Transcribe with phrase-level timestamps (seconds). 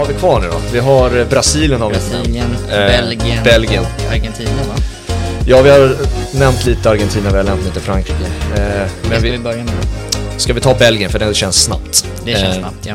[0.00, 0.60] har vi kvar nu då?
[0.72, 1.96] Vi har eh, Brasilien har vi
[2.32, 2.58] nämnt.
[2.70, 3.84] Eh, Belgien, Belgien.
[4.10, 4.74] Argentina va?
[5.46, 5.96] Ja, vi har
[6.38, 8.24] nämnt lite Argentina, vi har nämnt lite Frankrike.
[8.56, 8.60] Eh,
[9.02, 9.74] men ska vi vi, börja med.
[10.36, 12.06] ska vi ta Belgien för det känns snabbt.
[12.24, 12.94] Det känns Eh, snabbt ja.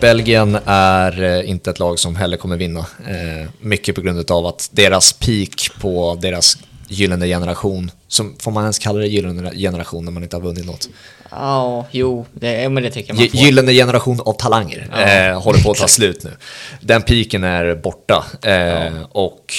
[0.00, 2.80] Belgien är eh, inte ett lag som heller kommer vinna.
[2.80, 6.58] Eh, mycket på grund av att deras peak på deras
[6.90, 10.66] gyllene generation, som, får man ens kalla det gyllene generation när man inte har vunnit
[10.66, 10.88] något?
[11.30, 13.40] Ja, jo, det, ja, men det tycker jag man får.
[13.40, 16.30] Gyllene generation av talanger Ja, eh, håller på att ta slut nu.
[16.80, 19.54] Den piken är borta eh, och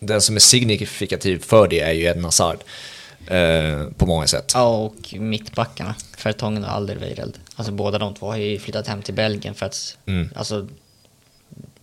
[0.00, 2.58] den som är signifikativ för det är ju Eden Hazard
[3.26, 4.52] eh, på många sätt.
[4.54, 7.38] Ja, och mittbackarna, Fertongen och Alderweireld.
[7.56, 10.28] Alltså båda de två har ju flyttat hem till Belgien för att Mm.
[10.36, 10.66] alltså,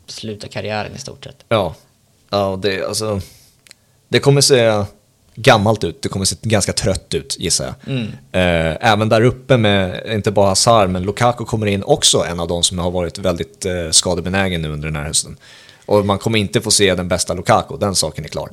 [0.07, 1.45] sluta karriären i stort sett.
[1.49, 1.76] Ja,
[2.29, 3.21] ja det, alltså,
[4.09, 4.84] det kommer se
[5.36, 7.95] gammalt ut, det kommer se ganska trött ut gissar jag.
[7.95, 8.08] Mm.
[8.32, 12.48] Eh, även där uppe med, inte bara Hazard, men Lukaku kommer in också, en av
[12.48, 15.38] de som har varit väldigt eh, skadebenägen nu under den här hösten.
[15.85, 18.49] Och man kommer inte få se den bästa Lukaku, den saken är klar.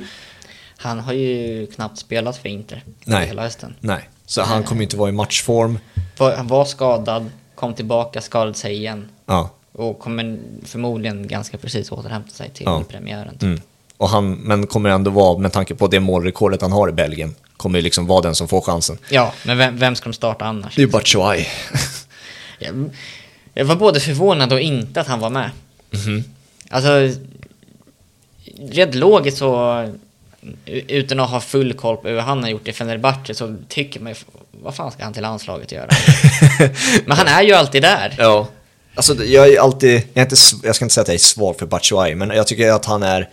[0.76, 3.26] Han har ju knappt spelat för Inter Nej.
[3.26, 3.74] hela hösten.
[3.80, 5.78] Nej, så han kommer inte vara i matchform.
[6.18, 9.08] Han var skadad, kom tillbaka, skadade sig igen.
[9.26, 9.50] Ja.
[9.72, 12.84] Och kommer förmodligen ganska precis återhämta sig till Ja.
[12.88, 13.32] premiären.
[13.32, 13.42] Typ.
[13.42, 13.60] Mm.
[13.96, 17.34] Och han, men kommer ändå vara, med tanke på det målrekordet han har i Belgien,
[17.56, 18.98] kommer ju liksom vara den som får chansen.
[19.08, 20.74] Ja, men vem, vem ska de starta annars?
[20.74, 21.46] Det är ju Batshuayi.
[22.58, 22.90] Jag,
[23.54, 25.50] jag var både förvånad och inte att han var med.
[25.90, 26.24] Mhm.
[26.70, 27.10] Alltså,
[28.70, 29.84] rätt logiskt så,
[30.66, 34.12] utan att ha full koll på hur han har gjort i Fenerbahce så tycker man
[34.12, 34.18] ju,
[34.50, 35.88] vad fan ska han till landslaget göra?
[37.06, 38.14] Men han är ju alltid där.
[38.18, 38.48] Ja.
[38.94, 41.58] Alltså jag är alltid, jag, är inte, jag ska inte säga att jag är svag
[41.58, 43.28] för Batshuayi, men jag tycker att han är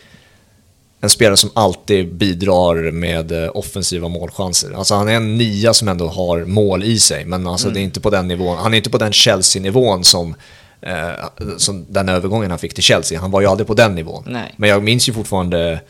[1.04, 4.74] en spelare som alltid bidrar med eh, offensiva målchanser.
[4.74, 7.84] Alltså han är en nia som ändå har mål i sig, men alltså det är
[7.84, 10.36] inte på den nivån, han är inte på den Chelsea-nivån som,
[10.82, 11.12] eh,
[11.58, 13.20] som den övergången han fick till Chelsea.
[13.20, 14.24] Han var ju aldrig på den nivån.
[14.28, 14.54] Nej.
[14.58, 15.82] Men jag minns ju fortfarande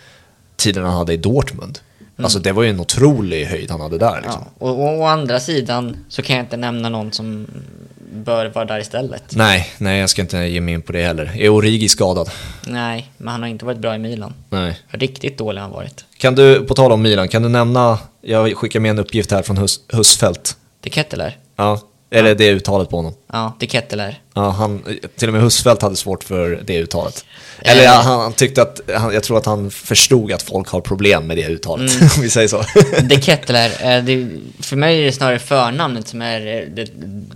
[0.56, 1.80] tiden han hade i Dortmund.
[2.18, 4.42] Alltså det var ju en otrolig höjd han hade där liksom.
[4.60, 7.48] Ja, och, och å andra sidan så kan jag inte nämna någon som
[8.14, 9.36] bör vara där istället.
[9.36, 11.32] Nej, nej jag ska inte ge mig in på det heller.
[11.38, 12.30] Är Origi skadad?
[12.68, 14.34] Nej, men han har inte varit bra i Milan.
[14.50, 14.80] Nej.
[14.88, 16.06] Riktigt dålig har han varit.
[16.18, 19.42] Kan du, på tal om Milan, kan du nämna, jag skickar med en uppgift här
[19.42, 20.58] från Hus, Husfeldt.
[20.82, 21.38] De Ketteler.
[21.56, 21.80] Ja,
[22.14, 23.14] eller det uttalet på honom.
[23.32, 24.20] Ja, De Ketteler.
[24.34, 24.84] Ja, han,
[25.18, 27.26] till och med Husfeldt hade svårt för det uttalet.
[27.62, 27.90] Eller Eh.
[27.90, 31.38] han, han tyckte att, han, jag tror att han förstod att folk har problem med
[31.38, 32.10] det uttalet, Mm.
[32.16, 32.64] om vi säger så.
[33.04, 34.28] De Ketteler, eh, det,
[34.60, 36.88] för mig är det snarare förnamnet som är eh, det,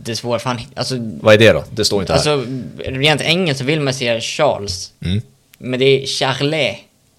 [0.04, 0.40] det svåra.
[0.40, 1.64] För han, alltså, Vad är det då?
[1.72, 2.18] Det står inte här.
[2.18, 2.46] alltså,
[2.86, 4.92] rent engelskt så vill man säga Charles.
[5.06, 5.22] Mm.
[5.58, 6.76] Men det är Charlet.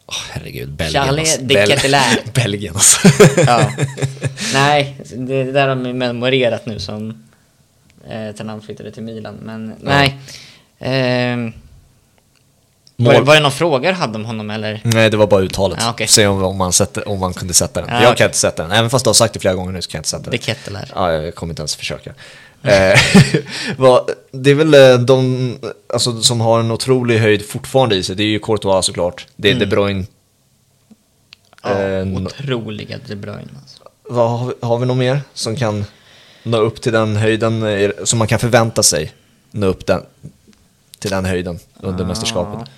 [0.07, 1.43] Åh, herregud, Belgien Charles alltså.
[1.47, 2.19] de Ketelaere.
[2.35, 3.09] Belgien alltså.
[3.47, 3.71] Ja.
[4.55, 7.25] Nej, det, det där har de memorerat nu som
[8.11, 9.35] eh, sen han flyttade till Milan.
[9.43, 10.17] Men nej.
[10.79, 11.53] Ehm,
[12.97, 14.81] var, det- var det någon fråga du hade om honom eller?
[14.85, 15.79] nej, det var bara uttalet.
[15.83, 16.09] Ja, okej.
[16.09, 17.89] Se om, om, man sätter, om man kunde sätta den.
[17.91, 18.17] Ja, jag okej.
[18.17, 18.73] kan inte sätta den.
[18.73, 20.31] Även fast du har sagt det flera gånger nu så kan jag inte sätta den.
[20.31, 20.91] De Ketteler.
[20.95, 22.11] Ja, jag kommer inte ens försöka.
[22.63, 22.99] Eh,
[24.33, 25.59] det är väl eh, de
[25.93, 28.17] alltså, som har en otrolig höjd fortfarande i sig.
[28.17, 29.27] Det är ju Courtois såklart.
[29.37, 29.69] Det är Mm.
[29.69, 30.05] De Bruyne.
[31.63, 33.83] Ja, Eh, otroliga De Bruyne alltså.
[34.03, 35.85] Vad har, vi, har vi något mer som kan
[36.49, 39.13] nå upp till den höjden eh, som man kan förvänta sig
[39.51, 40.03] nå upp den,
[40.99, 42.09] till den höjden under Ja.
[42.09, 42.69] mästerskapet?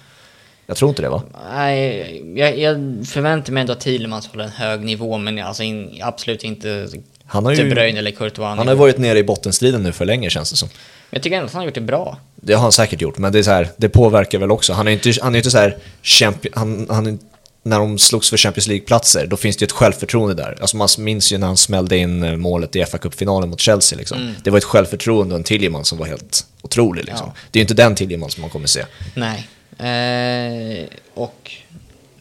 [0.67, 1.23] Jag tror inte det va?
[1.55, 2.77] Nej, jag, jag
[3.07, 6.89] förväntar mig ändå att Thielemans håller en hög nivå, men alltså in, absolut inte
[7.27, 8.57] Han har De ju Bruyne eller Courtois.
[8.59, 10.69] han har varit nere i bottenstriden nu för länge känns det som.
[11.11, 12.19] Jag tycker ändå att han har gjort det bra.
[12.37, 14.73] Det har han säkert gjort, men det, är så här, det påverkar väl också.
[14.73, 17.19] Han är inte, han är inte så här, champion, han, han,
[17.63, 20.59] när de slogs för Champions League-platser, då finns det ju ett självförtroende där.
[20.61, 23.99] Alltså man minns ju när han smällde in eh, målet i fa Cup-finalen mot Chelsea.
[23.99, 24.35] Liksom.
[24.45, 27.05] Det var ett självförtroende och en Tiljeman som var helt otrolig.
[27.05, 27.27] Liksom.
[27.27, 27.41] Ja.
[27.51, 28.85] Det är ju inte den Tiljeman som man kommer se.
[29.15, 29.49] Nej.
[29.79, 31.53] Eh, och...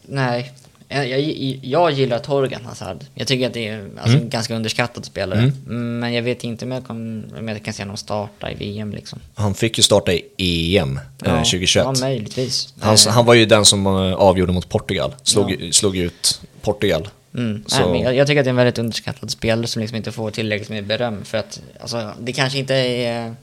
[0.02, 0.52] Nej.
[0.92, 1.20] Jag,
[1.62, 3.04] jag, gillar Torgan Hazard.
[3.14, 4.22] Jag tycker att det är alltså, Mm.
[4.22, 5.52] en ganska underskattad spelare.
[5.66, 8.92] Men jag vet inte om jag, kan, om jag kan se honom starta i VM
[8.92, 9.18] liksom.
[9.34, 11.84] Han fick ju starta i EM eh, 2021.
[11.84, 12.74] Ja, möjligtvis.
[12.80, 17.08] han, Eh, han var ju den som eh, avgjorde mot Portugal, slog, slog ut Portugal.
[17.34, 17.64] Mm.
[17.66, 20.12] Så- Nej, jag, jag tycker att det är en väldigt underskattad spelare som liksom inte
[20.12, 23.34] får tillräckligt med beröm för att alltså, det kanske inte är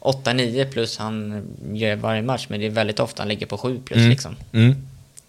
[0.00, 1.42] 8-9 plus han
[1.72, 4.10] gör varje match men det är väldigt ofta han ligger på 7 plus Mm.
[4.10, 4.36] liksom.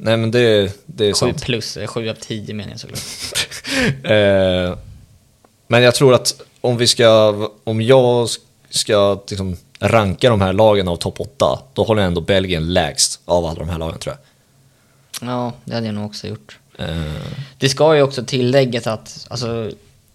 [0.01, 1.43] Nej men det, det är 7 sant.
[1.43, 2.99] plus, 7 av 10 menar jag såklart.
[4.03, 4.77] Eh,
[5.67, 8.29] men jag tror att om vi ska, om jag
[8.69, 13.21] ska liksom ranka de här lagen av topp 8, då håller jag ändå Belgien lägst
[13.25, 15.29] av alla de här lagen tror jag.
[15.29, 16.57] Ja, det hade jag nog också gjort.
[16.77, 17.13] Eh,
[17.57, 19.71] Det ska ju också tilläggas att alltså,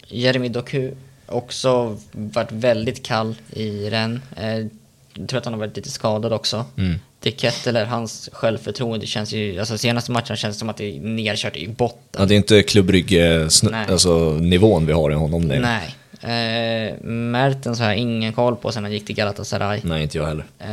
[0.09, 0.91] Jeremy Doku
[1.27, 4.23] också varit väldigt kall i den.
[4.37, 4.67] Eh,
[5.15, 6.65] Jag tror att han har varit lite skadad också.
[6.77, 6.99] Mm.
[7.21, 11.01] Dick Ketteler, hans självförtroende känns ju, alltså senaste matchen känns det som att det är
[11.01, 11.99] nerkört i botten.
[12.19, 13.87] Ja, det är inte klubbrygge Nej.
[13.91, 15.63] alltså, nivån vi har i honom längre.
[15.63, 15.95] Nej.
[16.21, 19.81] Eh, Mertens har jag ingen koll på sen han gick till Galatasaray.
[19.83, 20.45] Nej, inte jag heller.
[20.59, 20.69] Eh,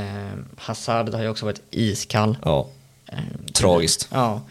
[0.58, 2.38] Hazard har ju också varit iskall.
[2.44, 2.68] Ja,
[3.12, 3.18] Eh,
[3.54, 4.08] tragiskt.
[4.12, 4.42] Ja.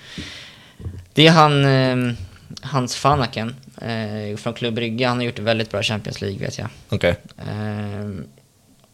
[1.13, 2.15] Det är han, eh,
[2.63, 5.07] Hans Fanaken eh, från Klubb Brygge.
[5.07, 6.69] Han har gjort det väldigt bra i Champions League vet jag.
[6.89, 7.17] Okej.
[7.39, 8.11] Eh,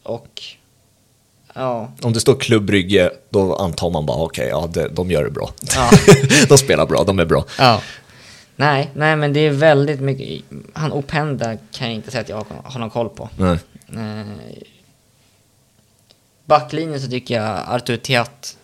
[0.02, 0.42] och
[1.56, 5.30] ja, Om det står klubbrygge, då antar man bara okej, ja, det, de gör det
[5.30, 5.50] bra.
[5.74, 5.90] Ja.
[6.48, 7.44] de spelar bra, de är bra.
[7.58, 7.82] ja.
[8.58, 10.44] Nej, nej men det är väldigt mycket.
[10.72, 13.28] Han Openda kan jag inte säga att jag har, någon koll på.
[13.38, 13.58] Nej.
[13.94, 14.26] Eh,
[16.44, 18.56] backlinjen så tycker jag Artur Theat,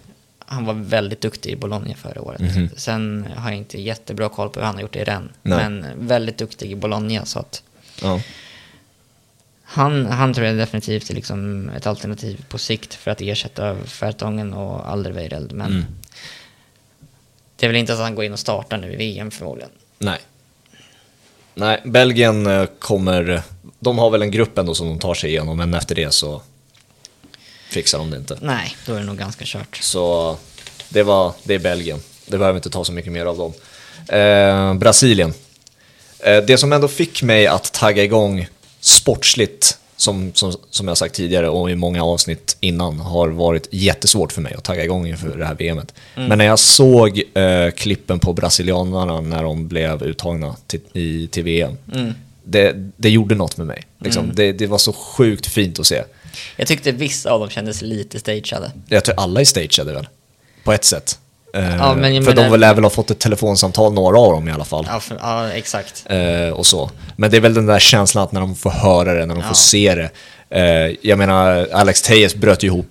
[0.47, 2.41] han var väldigt duktig i Bologna förra året.
[2.41, 2.69] Mhm.
[2.77, 5.31] Sen har jag inte jättebra koll på hur han har gjort det i Rennes.
[5.43, 7.63] Men väldigt duktig i Bologna så att
[8.03, 8.21] Ja.
[9.73, 14.53] Han, han tror jag definitivt är liksom ett alternativ på sikt för att ersätta Fertongen
[14.53, 15.53] och Alderweireld.
[15.53, 15.85] Men Mm.
[17.57, 19.71] det är väl inte så att han går in och startar nu i VM förmodligen.
[19.99, 20.19] Nej.
[21.55, 23.43] Nej, Belgien eh, kommer...
[23.79, 26.43] De har väl en grupp ändå som de tar sig igenom, men efter det så
[27.71, 28.39] fixar de det inte.
[28.41, 29.79] Nej, då är det nog ganska kört.
[29.83, 30.37] Så
[30.89, 32.01] det, var, det är Belgien.
[32.27, 33.53] Det behöver inte ta så mycket mer av dem.
[34.19, 35.35] Eh, Brasilien.
[36.19, 38.49] Eh, det som ändå fick mig att tagga igång
[38.83, 44.33] sportsligt, som, som, som jag sagt tidigare och i många avsnitt innan, har varit jättesvårt
[44.33, 45.95] för mig att tagga igång inför det här VMet.
[46.15, 51.45] Men när jag såg eh, klippen på brasilianarna när de blev uttagna till, i, till
[51.45, 51.77] VM,
[52.45, 53.83] det, det gjorde något med mig.
[53.99, 54.31] Liksom.
[54.35, 56.03] Det, det var så sjukt fint att se.
[56.57, 58.71] Jag tyckte vissa av dem kändes lite stageade.
[58.89, 60.09] Jag tror alla är stageade väl?
[60.65, 61.19] På ett sätt.
[61.55, 64.49] Eh, Ja, men för menar- de lär väl ha fått ett telefonsamtal, några av dem
[64.49, 64.87] i alla fall.
[64.91, 66.05] Ja, för, ja exakt.
[66.07, 66.91] Eh, och så.
[67.17, 69.41] Men det är väl den där känslan att när de får höra det, när de
[69.41, 69.49] Ja.
[69.49, 70.11] får se det.
[70.61, 72.87] Eh, jag menar, Alex Tejes bröt ihop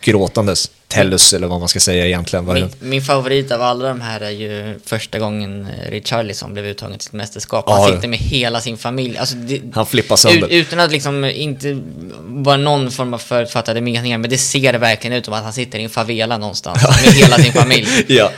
[0.00, 0.70] gråtandes.
[0.88, 2.44] Tellus, eller vad man ska säga egentligen.
[2.44, 6.98] Min, min favorit av alla de här är ju första gången eh, Richarlison blev uttagen
[6.98, 7.64] till ett mästerskap.
[7.68, 9.18] Ja, Han sitter med hela sin familj.
[9.18, 10.46] Alltså det, Han flippar sönder.
[10.48, 11.80] ut, utan att liksom inte
[12.24, 15.78] vara någon form av förutfattade meningar, men det ser verkligen ut som att han sitter
[15.78, 17.88] i en favela någonstans med hela sin familj.
[18.08, 18.30] ja.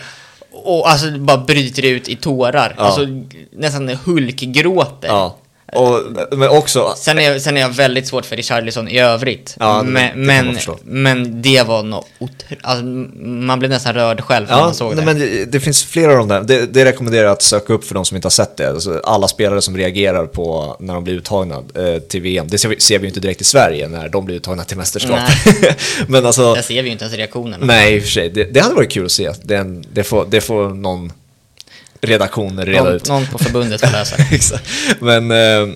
[0.51, 2.75] Och alltså bara bryter ut i tårar.
[2.79, 2.83] Ja.
[2.85, 3.07] Alltså
[3.53, 5.09] nästan hulkgråter.
[5.09, 5.37] ja.
[5.73, 6.01] Och,
[6.39, 9.57] men också, Sen är, sen är jag väldigt svårt för Richarlison i övrigt.
[9.61, 12.57] Ja, det- det men, men, men det var något otro...
[12.63, 15.05] alltså, Man blev nästan rörd själv när Ja, man såg nej, det.
[15.13, 16.47] men det, det finns flera av dem.
[16.47, 18.69] Det, det rekommenderar jag att söka upp för de som inte har sett det.
[18.71, 22.47] Alltså, alla spelare som reagerar på när de blir uttagna eh, till VM.
[22.49, 25.19] Det ser vi, ser vi inte direkt i Sverige när de blir uttagna till mästerskap.
[26.09, 27.67] men alltså, Där ser vi ju inte ens reaktionerna.
[27.67, 28.29] nej i och för sig.
[28.31, 29.31] Det, hade varit kul att se.
[29.43, 31.13] Det, en, det, får, det får någon
[32.01, 33.09] redaktion reda någon, ut.
[33.09, 34.23] någon på förbundet får lösa det.
[34.35, 34.65] Exakt.
[35.01, 35.69] Men eh, eh,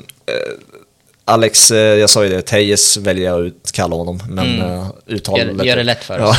[1.32, 4.79] Alex, eh, jag sa ju det, Tejes väljer jag ut kalla honom, men Mm.
[4.79, 6.37] eh, uttal Gör- gör det lätt för ja.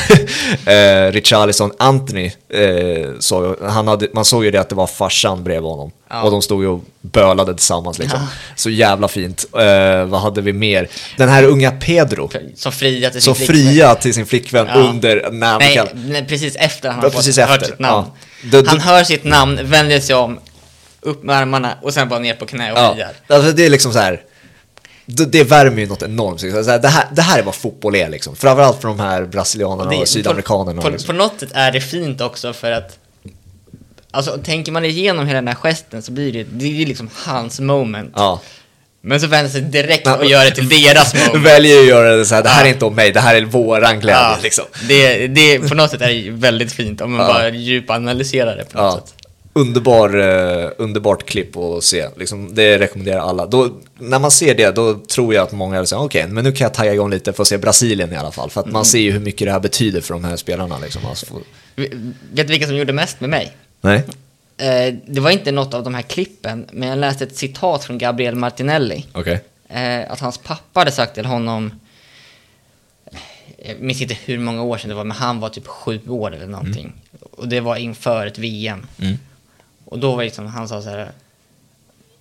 [0.73, 5.43] eh, Richarlison, Anthony, eh, så, han hade, man såg ju det att det var farsan
[5.43, 5.91] bredvid honom.
[6.09, 6.21] Ja.
[6.23, 8.19] Och de stod ju och bölade tillsammans liksom.
[8.55, 9.45] Så jävla fint.
[9.59, 10.87] Eh, vad hade vi mer?
[11.17, 13.55] Den här unga Pedro, Som fria till sin flickvän.
[13.57, 14.73] fria till sin flickvän Ja.
[14.79, 17.65] under, när Nej, kall- nej, precis efter han Ja, har fått, precis hört efter.
[17.65, 18.07] sitt namn.
[18.07, 18.49] Ja.
[18.51, 20.39] Du- du- Han hör sitt namn, vänder sig om,
[21.01, 23.11] upp med armarna och sen bara ner på knä och Ja, friar.
[23.27, 24.21] alltså det är liksom så här.
[25.05, 26.39] Det, det värmer ju något enormt.
[26.39, 28.35] Så här, det, här, det här är vad fotboll är liksom.
[28.35, 30.81] Framförallt för de här brasilianerna Det- och sydamerikanerna.
[30.81, 31.07] På, på, liksom.
[31.07, 32.97] på något sätt är det fint också för att
[34.11, 37.09] Alltså tänker man igenom hela den här gesten så blir det, det är ju liksom
[37.13, 38.11] hans moment.
[38.15, 38.41] Ja.
[39.01, 41.45] Men så vänder sig direkt och gör det till deras moment.
[41.45, 43.41] Väljer att göra det så här, det här är inte om mig, det här är
[43.41, 44.65] våran glädje Ja, liksom.
[44.87, 47.33] det, det, på något sätt är det väldigt fint om man Ja.
[47.33, 49.22] bara djupanalyserar det på något sätt.
[49.55, 52.07] Underbar, eh, underbart klipp att se.
[52.17, 53.45] Liksom, det rekommenderar alla.
[53.45, 53.69] Då,
[53.99, 56.73] när man ser det, då tror jag att många säger okej, men nu kan jag
[56.73, 58.49] tagga igång lite för att se Brasilien i alla fall.
[58.49, 58.73] För att Mm.
[58.73, 60.77] man ser ju hur mycket det här betyder för de här spelarna.
[60.77, 61.05] Liksom.
[61.05, 61.41] Alltså, får-
[62.33, 63.51] Vet du vilka som gjorde mest med mig?
[63.81, 64.03] Nej?
[64.57, 67.97] Eh, det var inte något av de här klippen, men jag läste ett citat från
[67.97, 69.05] Gabriel Martinelli.
[69.11, 69.39] Okej.
[69.69, 71.79] Eh, att hans pappa hade sagt till honom,
[73.67, 76.35] jag minns inte hur många år sedan det var, men han var typ sju år
[76.35, 76.93] eller någonting.
[77.31, 78.85] Och det var inför ett VM.
[79.01, 79.17] Mm.
[79.93, 81.11] Och då var liksom, han sa så här,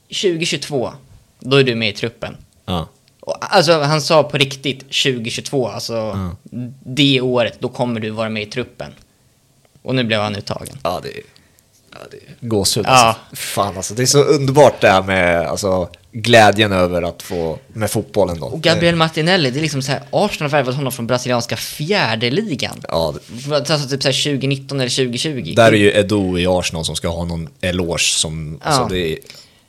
[0.09, 0.93] 2022,
[1.41, 2.37] då är du med i truppen.
[2.65, 2.89] Ja.
[3.21, 6.31] Och, alltså han sa på riktigt 2022, alltså
[6.85, 8.93] det året, då kommer du vara med i truppen.
[9.83, 10.79] Och nu blev han uttagen.
[10.83, 11.23] Ja, det är,
[11.91, 12.87] ja, det är gåshud.
[12.87, 12.91] Ja.
[12.91, 13.37] Alltså.
[13.37, 17.91] Fan alltså, det är så underbart det här med alltså, glädjen över att få med
[17.91, 18.47] fotbollen då.
[18.47, 22.31] Och Gabriel Martinelli, det är liksom så här, Arsenal har värvat honom från brasilianska fjärde
[22.31, 22.81] ligan.
[22.89, 23.15] Ja,
[23.53, 25.53] Alltså typ så här 2019 eller 2020.
[25.57, 28.69] där är ju Edo i Arsenal som ska ha någon eloge som, Ja.
[28.69, 29.19] alltså det är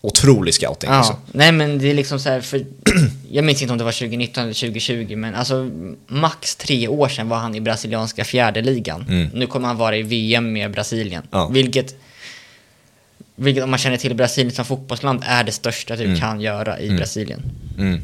[0.01, 1.15] otrolig scouting Ja, liksom.
[1.31, 2.65] nej men det är liksom så här, för
[3.31, 5.69] jag minns inte om det var 2019 eller 2020, men alltså
[6.07, 9.05] max tre år sedan var han i brasilianska fjärdeligan.
[9.09, 9.27] Mm.
[9.33, 11.23] Nu kommer han vara i VM med Brasilien.
[11.31, 11.47] Ja.
[11.47, 11.95] Vilket,
[13.35, 16.89] vilket om man känner till Brasilien som fotbollsland är det största du kan göra i
[16.89, 17.41] Brasilien.
[17.77, 18.01] Mm.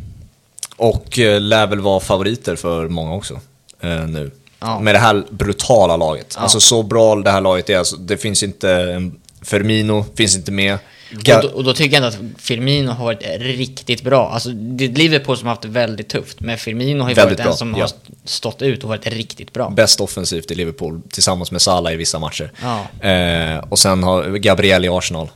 [0.75, 3.39] Och eh, lär väl vara favoriter för många också
[3.81, 4.31] eh, nu.
[4.59, 4.79] Ja.
[4.79, 6.33] Med det här brutala laget.
[6.35, 6.41] Ja.
[6.41, 7.77] Alltså så bra det här laget är.
[7.77, 10.77] Alltså, det finns inte, en Firmino finns inte med.
[11.15, 14.29] Och, då, och då tycker jag ändå att Firmino har varit riktigt bra.
[14.29, 17.31] Alltså, det är Liverpool som har haft det väldigt tufft, men Firmino har ju Väldigt
[17.31, 17.83] varit bra, den som ja.
[17.83, 17.91] har
[18.23, 19.69] stått ut och varit riktigt bra.
[19.69, 22.51] Bäst offensivt i Liverpool tillsammans med Salah i vissa matcher.
[22.61, 23.07] Ja.
[23.09, 25.29] Eh, och sen har Gabriel i Arsenal.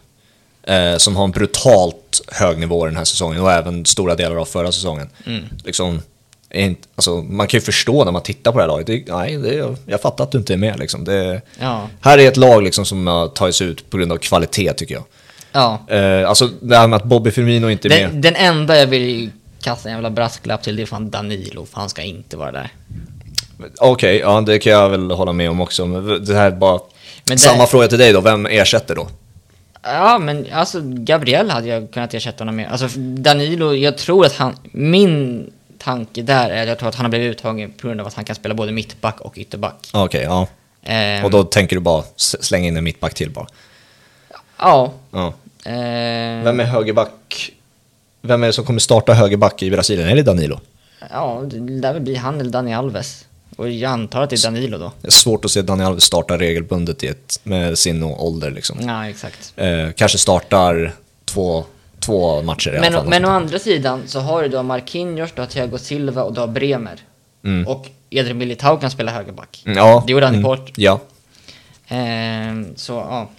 [0.63, 4.45] Eh, som har en brutalt hög nivå den här säsongen och även stora delar av
[4.45, 5.09] förra säsongen.
[5.25, 5.43] Mm.
[5.65, 6.01] Liksom,
[6.53, 8.87] inte, alltså, man kan ju förstå när man tittar på det här laget.
[8.87, 10.79] Det, nej, det, jag fattar att du inte är med.
[10.79, 11.03] Liksom.
[11.03, 11.89] Det, Ja.
[12.01, 15.03] Här är ett lag liksom, som har tagits ut på grund av kvalitet tycker jag.
[15.53, 15.79] Ja.
[15.87, 18.09] Eh, alltså det här med att Bobby Firmino inte är med.
[18.09, 19.29] Den, den enda jag vill
[19.61, 22.69] kasta en jävla brasklapp till det är fan Danilo, för han ska inte vara där.
[23.79, 25.85] Okej, ja det kan jag väl hålla med om också.
[25.85, 26.79] Men det här är bara...
[27.23, 29.07] Det- Samma fråga till dig då, vem ersätter då?
[29.83, 32.71] Ja, men alltså Gabriel hade jag kunnat ersätta honom med.
[32.71, 37.05] Alltså Danilo, jag tror att han, min tanke där är att jag tror att han
[37.05, 39.89] har blivit uttagen på grund av att han kan spela både mittback och ytterback.
[39.93, 40.47] Okej, ja.
[40.83, 43.47] Ehm, Och då tänker du bara slänga in en mittback till bara?
[44.59, 44.93] Ja.
[45.11, 45.33] Ja.
[45.65, 47.51] Ehm, Vem är högerback?
[48.21, 50.09] Vem är det som kommer starta högerback i Brasilien?
[50.09, 50.59] Är det Danilo?
[51.11, 53.25] Ja, det lär väl bli han eller Dani Alves.
[53.55, 54.91] Och jag antar att det är Danilo då.
[55.01, 58.77] Det är svårt att se Daniel Alves starta regelbundet i ett, med sin ålder liksom.
[58.81, 59.53] Ja, exakt.
[59.55, 60.93] Eh, kanske startar
[61.25, 61.65] två,
[61.99, 63.07] två matcher i alla Men, fall.
[63.09, 66.39] men å andra sidan så har du då Marquinhos, du har Thiago Silva och du
[66.39, 66.99] har Bremer.
[67.43, 67.67] Mm.
[67.67, 69.61] Och Edrin Militao kan spela högerback.
[69.65, 70.03] Ja.
[70.05, 70.73] Det gjorde han i mm, Porto.
[70.75, 70.99] Ja.
[71.87, 73.29] Ehm, så ja.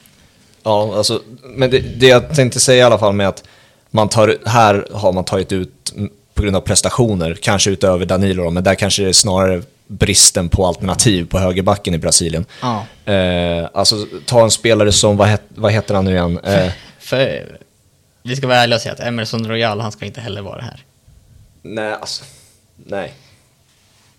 [0.64, 3.44] Ja, alltså, men det, det jag tänkte säga i alla fall med att
[3.90, 5.94] man tar, här har man tagit ut
[6.34, 10.48] på grund av prestationer, kanske utöver Danilo då, men där kanske det är snarare bristen
[10.48, 12.44] på alternativ på högerbacken i Brasilien.
[12.62, 12.86] ja.
[13.12, 16.38] Eh, alltså ta en spelare som, vad, het, vad heter han nu igen?
[16.38, 17.58] Eh, För
[18.22, 20.84] vi ska vara ärliga och säga att Emerson Royal, han ska inte heller vara här.
[21.62, 22.24] nej, alltså,
[22.76, 23.12] nej.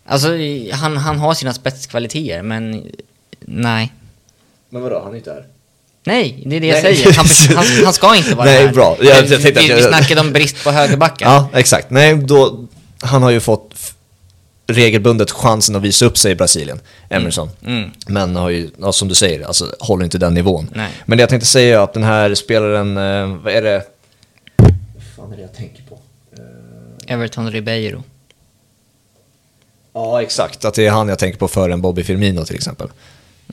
[0.06, 0.30] Alltså,
[0.72, 2.92] han, han har sina spetskvaliteter, men
[3.40, 3.94] nej.
[4.70, 5.46] Men vadå, han är inte här?
[6.06, 6.96] Nej, det är det jag Nej.
[6.96, 7.14] säger.
[7.14, 8.74] Han, han, han ska inte vara Nej, här.
[8.74, 8.98] bra.
[9.00, 11.26] Jag- jag tänkte vi, vi snackade om brist på högerbackar.
[11.26, 11.90] Ja, exakt.
[11.90, 12.68] Nej, då,
[13.02, 13.74] han har ju fått
[14.68, 17.50] regelbundet chansen att visa upp sig i Brasilien, Emerson.
[17.66, 17.90] Mm.
[18.08, 20.70] Men har ju, ja, som du säger, alltså, håller inte den nivån.
[20.74, 20.90] Nej.
[21.06, 23.84] Men det jag tänkte säga är att den här spelaren, eh, vad är det?
[24.58, 24.74] Vad
[25.16, 26.00] fan är det jag tänker på?
[27.08, 28.04] Everton Ribeiro.
[29.94, 30.66] Ja, exakt.
[30.66, 32.88] Att det är han jag tänker på före än Bobby Firmino till exempel.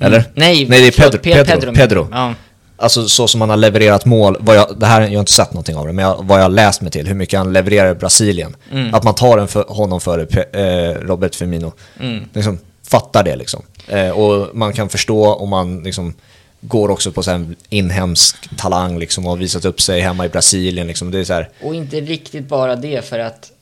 [0.01, 0.19] Eller?
[0.19, 0.31] Mm.
[0.35, 1.19] Nej, Nej det är Pedro.
[1.19, 1.45] Pedro.
[1.45, 1.75] Pedro.
[1.75, 2.09] Pedro.
[2.13, 2.35] Ja.
[2.77, 5.53] Alltså så som han har levererat mål, vad jag, det här, jag har inte sett
[5.53, 7.91] någonting av det, men jag, vad jag har läst mig till, hur mycket han levererar
[7.91, 8.57] i Brasilien.
[8.73, 8.95] Mm.
[8.95, 10.23] Att man tar en för, honom före
[10.53, 11.73] eh, Robert Firmino.
[12.01, 12.25] Mm.
[12.33, 12.59] Liksom,
[12.89, 13.63] fattar det liksom.
[13.89, 16.15] Eh, och man kan förstå om man liksom
[16.61, 20.87] går också på en inhemsk talang liksom och har visat upp sig hemma i Brasilien
[20.87, 21.11] liksom.
[21.11, 23.53] Det är så här, Och inte riktigt bara det, för att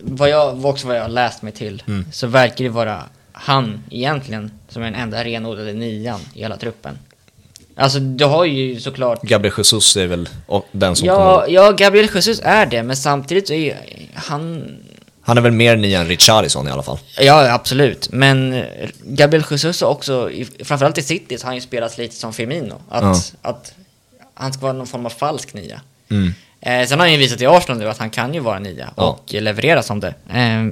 [0.00, 2.04] vad jag, också vad jag har läst mig till, Mm.
[2.12, 3.02] så verkar det vara
[3.38, 6.98] han egentligen som är den enda renodlade nian i hela truppen.
[7.76, 9.22] Alltså, du har ju såklart...
[9.22, 10.28] Gabriel Jesus är väl
[10.72, 11.54] den som Ja, kommer...
[11.54, 13.74] ja, Gabriel Jesus är det, men samtidigt så är ju
[14.14, 14.76] han...
[15.22, 16.98] Han är väl mer nia än Richarlison i alla fall.
[17.20, 18.08] Ja, absolut.
[18.12, 18.64] Men
[19.04, 20.30] Gabriel Jesus har också,
[20.64, 22.80] framförallt i City, så har han ju spelat lite som Firmino.
[22.88, 23.72] Att, att
[24.34, 25.80] han ska vara någon form av falsk nia.
[26.10, 26.34] Mm.
[26.60, 28.90] Eh, sen har han ju visat i Arsenal nu att han kan ju vara nia
[28.96, 29.02] Ja.
[29.02, 30.14] och leverera som det.
[30.32, 30.66] Eh,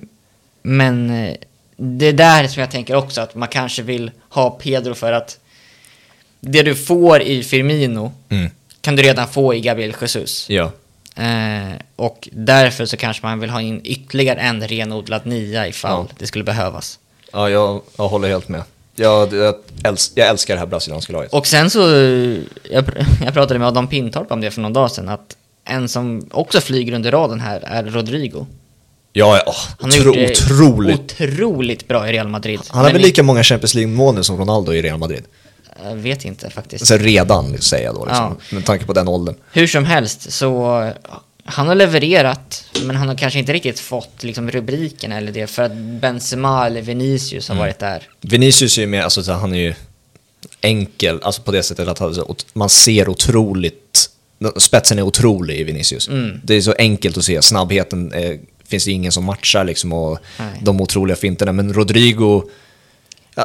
[0.62, 1.34] men eh,
[1.76, 5.38] det är där som jag tänker också att man kanske vill ha Pedro för att
[6.40, 8.50] det du får i Firmino Mm.
[8.80, 10.46] kan du redan få i Gabriel Jesus.
[10.50, 10.72] Ja.
[11.16, 16.14] Eh, och därför så kanske man vill ha in ytterligare en renodlad nia ifall Ja.
[16.18, 16.98] det skulle behövas.
[17.32, 18.62] Ja, jag, jag håller helt med.
[18.96, 21.32] Jag, jag, äls- jag älskar det här brasilianska laget.
[21.32, 21.80] Och sen så,
[22.70, 22.84] jag,
[23.24, 26.60] jag pratade med Adam Pintorp om det för någon dag sedan, att en som också
[26.60, 28.46] flyger under raden här är Rodrigo.
[29.18, 31.00] Ja, ja Han har gjort det otroligt.
[31.20, 32.60] otroligt bra i Real Madrid.
[32.68, 35.24] Han har Men väl i- lika många Champions League-mål nu som Ronaldo i Real Madrid?
[35.84, 36.82] Jag vet inte faktiskt.
[36.82, 39.34] Alltså redan, säger jag då, liksom, med tanke på den åldern.
[39.52, 40.92] Hur som helst, så eh,
[41.44, 45.62] han har levererat, men han har kanske inte riktigt fått liksom, rubriken eller det, för
[45.62, 47.66] att Benzema eller Vinicius har Mm.
[47.66, 48.02] varit där.
[48.20, 49.74] Vinicius är ju med, alltså så han är ju
[50.60, 52.14] enkel, alltså på det sättet att han,
[52.52, 54.10] man ser otroligt,
[54.56, 56.08] spetsen är otrolig i Vinicius.
[56.08, 56.40] Mm.
[56.44, 58.30] Det är så enkelt att se, snabbheten eh,
[58.68, 60.60] finns det ingen som matchar liksom och Nej.
[60.62, 61.52] de otroliga finterna.
[61.52, 62.42] Men Rodrigo,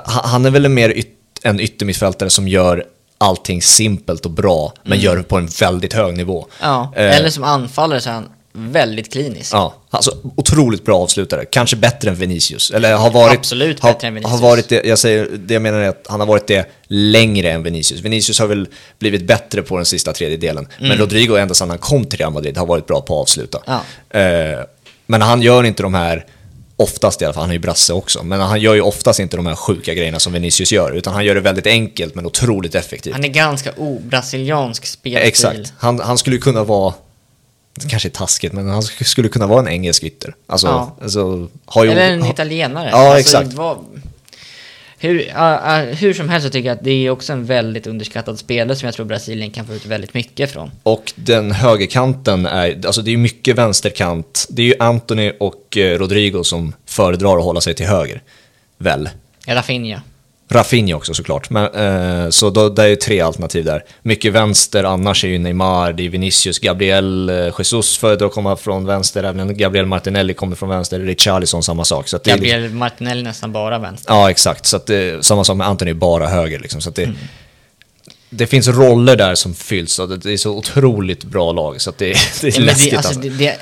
[0.06, 1.08] han är väl mer yt,
[1.44, 2.86] en yttermittfältare som gör
[3.18, 6.48] allting simpelt och bra, men gör det på en väldigt hög nivå.
[6.62, 9.54] Ja, Eh, eller som anfallare så är han väldigt klinisk.
[9.54, 11.46] Ja, alltså otroligt bra avslutare.
[11.46, 12.72] Kanske bättre än Vinicius.
[12.72, 13.38] Eller har varit...
[13.40, 14.42] Absolut har, bättre än Vinicius.
[14.42, 17.52] Har varit det, jag säger, det jag menar är att han har varit det längre
[17.52, 18.02] än Vinicius.
[18.02, 18.68] Vinicius har väl
[19.00, 20.68] blivit bättre på den sista tredjedelen.
[20.80, 23.60] Men Rodrigo, ända sedan han kom till Real Madrid, har varit bra på att avsluta.
[23.66, 24.20] Ja.
[24.20, 24.60] Eh,
[25.12, 26.26] men han gör inte de här,
[26.76, 29.38] oftast i alla fall, han är ju brasse också, men han gör ju oftast inte
[29.38, 32.76] de här sjuka grejerna som Vinicius gör, utan han gör det väldigt enkelt men otroligt
[32.76, 33.14] effektivt.
[33.14, 35.28] Han är ganska obrasiliansk spelstil.
[35.28, 35.74] Exakt.
[35.78, 36.94] Han, han skulle ju kunna vara,
[37.76, 40.36] det kanske är taskigt, men han sk- skulle kunna vara en engelsk ytter.
[40.48, 40.96] Alltså, Ja.
[41.02, 42.90] alltså har ju, Eller en italienare.
[42.92, 43.54] Ja, exakt.
[43.54, 43.78] Vad,
[45.02, 47.88] hur, ja, ja, hur som helst så tycker jag att det är också en väldigt
[47.88, 50.72] underskattad spelare som jag tror Brasilien kan få ut väldigt mycket från.
[50.84, 54.48] Och den högerkanten är, alltså det är mycket vänsterkant.
[54.50, 58.22] Det är ju Anthony och eh, Rodrigo som föredrar att hålla sig till höger.
[58.78, 59.10] Väl?
[59.48, 60.02] Rafinha.
[60.52, 61.50] Rafinha också såklart.
[61.50, 61.74] Men,
[62.24, 63.84] eh, så då, det är ju tre alternativ där.
[64.02, 68.56] Mycket vänster, annars är ju Neymar, det är Vinicius, Gabriel eh, Jesus föredrar att komma
[68.56, 72.08] från vänster, även Gabriel Martinelli kommer från vänster, Richarlison samma sak.
[72.08, 74.14] Så är liksom- Gabriel Martinelli nästan bara vänster.
[74.14, 74.66] Ja, exakt.
[74.66, 76.60] Så att det, samma sak med Anthony, bara höger.
[76.60, 76.82] Liksom.
[76.82, 77.14] Så att det,
[78.30, 81.98] det finns roller där som fylls och det, är så otroligt bra lag så att
[81.98, 82.92] det, det är Ja, läskigt.
[82.92, 83.58] det, alltså, alltså, det, det,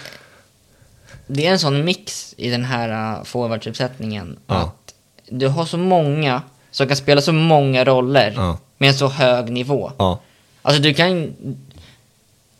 [1.27, 4.37] det är en sån mix i den här uh, forwardsuppsättningen.
[4.47, 4.55] Ja.
[4.55, 4.93] Att
[5.29, 6.41] du har så många
[6.71, 8.57] som kan spela så många roller Ja.
[8.77, 9.91] med en så hög nivå.
[9.97, 10.19] ja.
[10.61, 11.33] Alltså du kan,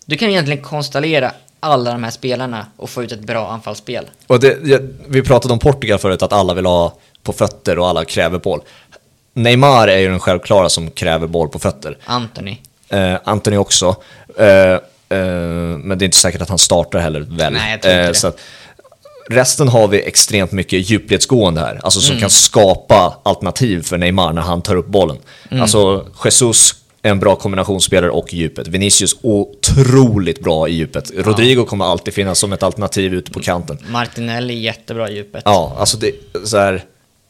[0.05, 4.05] du kan egentligen konstellera alla de här spelarna och få ut ett bra anfallsspel.
[4.27, 4.57] Och det,
[5.07, 8.61] vi pratade om Portugal förut, att alla vill ha på fötter och alla kräver boll.
[9.33, 11.97] Neymar är ju den självklara som kräver boll på fötter.
[12.05, 12.57] Anthony.
[12.89, 13.95] Eh, Anthony också.
[14.37, 17.53] Eh, eh, men det är inte säkert att han startar heller väl.
[17.53, 18.13] Nej, jag tror inte det.
[18.15, 18.39] så att,
[19.29, 22.07] resten har vi extremt mycket djupledsgående här, alltså Mm.
[22.07, 25.17] som kan skapa alternativ för Neymar när han tar upp bollen.
[25.51, 25.61] Mm.
[25.61, 28.67] Alltså Jesus en bra kombinationsspelare och djupet.
[28.67, 31.11] Vinicius otroligt bra i djupet.
[31.15, 33.77] Rodrigo kommer alltid finnas som ett alternativ ute på kanten.
[33.89, 35.41] Martinelli jättebra i djupet.
[35.45, 36.11] Ja, alltså det
[36.45, 36.83] så här,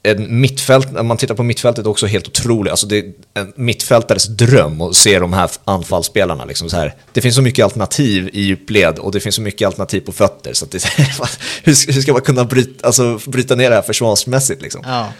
[0.03, 2.71] en mittfält, när man tittar på mittfältet också helt otroligt.
[2.71, 6.45] Alltså det är en mittfältares dröm att se de här anfallsspelarna.
[6.45, 6.95] Liksom så här.
[7.13, 10.53] Det finns så mycket alternativ i djupled och det finns så mycket alternativ på fötter.
[10.53, 10.83] Så att det,
[11.63, 14.61] hur, hur ska man kunna bryta, alltså, bryta ner det här försvarsmässigt?
[14.61, 14.81] Liksom?
[14.85, 15.13] Ja.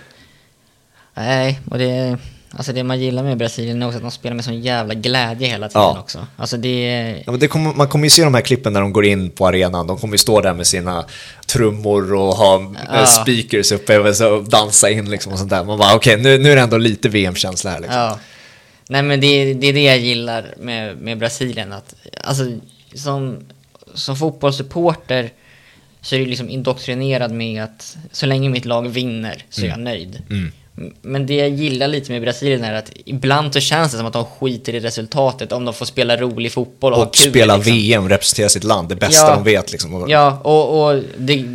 [1.14, 2.18] Nej, och det,
[2.52, 5.48] alltså det man gillar med Brasilien är också att de spelar med sån jävla glädje
[5.48, 6.00] hela tiden Ja.
[6.00, 6.28] också.
[6.38, 7.24] Alltså det.
[7.26, 9.48] Ja, det kommer, man kommer ju se de här klippen när de går in på
[9.48, 9.88] arenan.
[9.88, 11.06] De kommer ju stå där med sina
[11.48, 13.06] trummor och ha Ja.
[13.06, 15.64] speakers uppe och dansa in liksom och sånt där.
[15.64, 17.80] Man bara okej, nu, nu är det ändå lite VM-känsla här.
[17.80, 18.00] Liksom.
[18.00, 18.20] Ja.
[18.90, 21.74] Nej men det, det är det jag gillar med, med Brasilien.
[21.74, 22.44] Att, alltså,
[22.94, 23.38] som,
[23.94, 25.30] som fotbollssupporter
[26.02, 29.80] så är du liksom indoktrinerad med att så länge mitt lag vinner så är jag
[29.80, 30.22] nöjd.
[30.30, 30.52] Mm.
[31.02, 34.14] Men det jag gillar lite med Brasilien är att ibland så känns det som att
[34.14, 37.30] de skiter i resultatet om de får spela rolig fotboll och, Och kul.
[37.32, 37.74] spela liksom.
[37.74, 39.36] VM, representera sitt land, det bästa Ja.
[39.36, 39.72] de vet.
[39.72, 40.06] Liksom.
[40.10, 41.46] Ja, och, och det,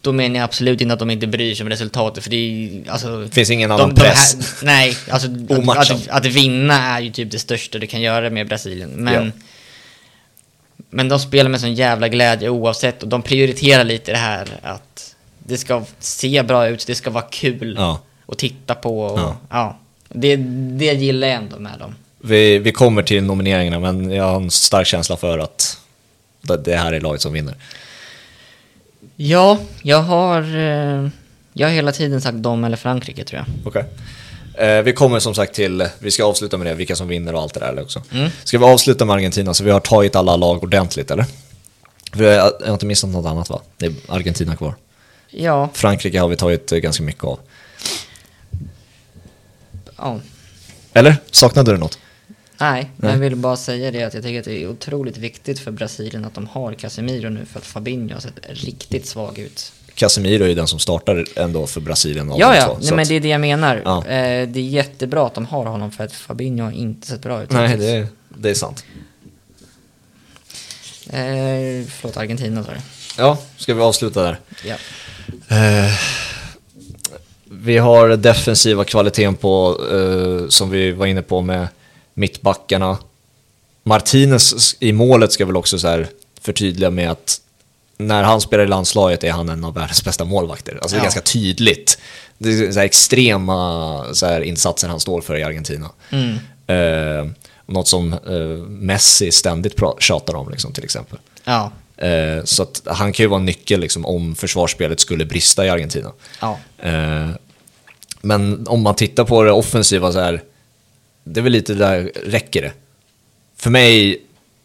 [0.00, 2.90] då menar jag absolut inte att de inte bryr sig om resultatet, för det är
[2.90, 3.20] alltså...
[3.20, 4.34] Det finns ingen de- annan de press.
[4.34, 5.28] Här, nej, alltså
[5.70, 8.90] att, att, att vinna är ju typ det största du kan göra med Brasilien.
[8.90, 9.30] Men, Ja.
[10.90, 15.14] men de spelar med sån jävla glädje oavsett, och de prioriterar lite det här att
[15.46, 18.00] det ska se bra ut, det ska vara kul Ja.
[18.28, 19.00] att titta på.
[19.00, 19.36] Och, Ja.
[19.50, 19.78] ja.
[20.08, 20.36] Det,
[20.76, 21.94] det gillar jag ändå med dem.
[22.18, 25.78] Vi, vi kommer till nomineringarna, men jag har en stark känsla för att
[26.64, 27.54] det- här är laget som vinner.
[29.16, 31.08] Ja, jag har, eh,
[31.52, 33.66] jag har hela tiden sagt dem eller Frankrike tror jag.
[33.66, 33.84] Okej.
[34.68, 37.40] Eh, vi kommer som sagt till, vi ska avsluta med det, vilka som vinner och
[37.42, 38.02] allt det där också.
[38.12, 38.30] Mm.
[38.44, 41.24] Ska vi avsluta med Argentina, så vi har tagit alla lag ordentligt eller?
[42.16, 43.60] Jag har inte missat något annat va?
[43.76, 44.74] Det är Argentina kvar.
[45.30, 47.38] Ja, Frankrike har vi tagit eh, ganska mycket av.
[49.96, 50.20] ja.
[50.92, 51.16] Eller?
[51.30, 51.98] Saknade du något?
[52.60, 53.12] Nej, Nej.
[53.12, 56.24] jag vill bara säga det att jag tycker att det är otroligt viktigt för Brasilien
[56.24, 59.72] att de har Casemiro nu för att Fabinho har sett riktigt svag ut.
[59.94, 63.14] Casemiro är ju den som startar ändå för Brasilien Ja, ja, två, nej, men det
[63.14, 63.82] är det jag menar.
[63.84, 63.98] Ja.
[64.06, 67.42] Eh, det är jättebra att de har honom för att Fabinho har inte sett bra
[67.42, 67.50] ut.
[67.50, 68.06] Nej, det, är-
[68.38, 68.84] det är sant.
[71.06, 72.80] Eh, förlåt, Argentina sa du.
[73.16, 74.38] Ja, ska vi avsluta där?
[74.64, 74.74] Ja.
[75.56, 75.92] Eh,
[77.50, 81.68] vi har defensiva kvaliteten på, eh, som vi var inne på med
[82.14, 82.98] mittbackarna.
[83.82, 86.08] Martinez i målet ska väl också så här
[86.40, 87.40] förtydliga med att
[87.98, 90.78] när han spelar i landslaget är han en av världens bästa målvakter.
[90.82, 91.02] Alltså det är Ja.
[91.04, 91.98] ganska tydligt.
[92.38, 95.90] Det är så extrema så här insatser han står för i Argentina.
[96.10, 96.36] Mm.
[96.66, 97.32] Eh,
[97.66, 101.18] något som eh, Messi ständigt tjatar om liksom, till exempel.
[101.44, 101.70] Ja.
[101.96, 105.68] Eh, så att han kan ju vara en nyckel liksom, om försvarsspelet skulle brista i
[105.68, 106.12] Argentina.
[106.40, 106.58] Ja.
[106.78, 107.28] Eh,
[108.20, 110.42] men om man tittar på det offensiva så här,
[111.24, 112.72] det är väl lite där, räcker det?
[113.56, 114.22] För mig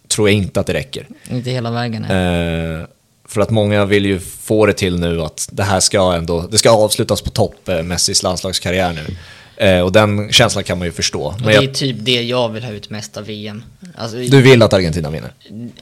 [0.07, 1.07] tror jag inte att det räcker.
[1.29, 2.03] Inte hela vägen.
[2.03, 2.85] Eh,
[3.25, 6.57] för att många vill ju få det till nu att det här ska ändå, det
[6.57, 9.17] ska avslutas på topp, eh, Messis landslagskarriär nu.
[9.61, 11.35] Eh, och den känslan kan man ju förstå.
[11.37, 13.63] Men det är jag, typ det jag vill ha ut mest av VM.
[13.97, 15.33] Alltså, du vill att Argentina vinner?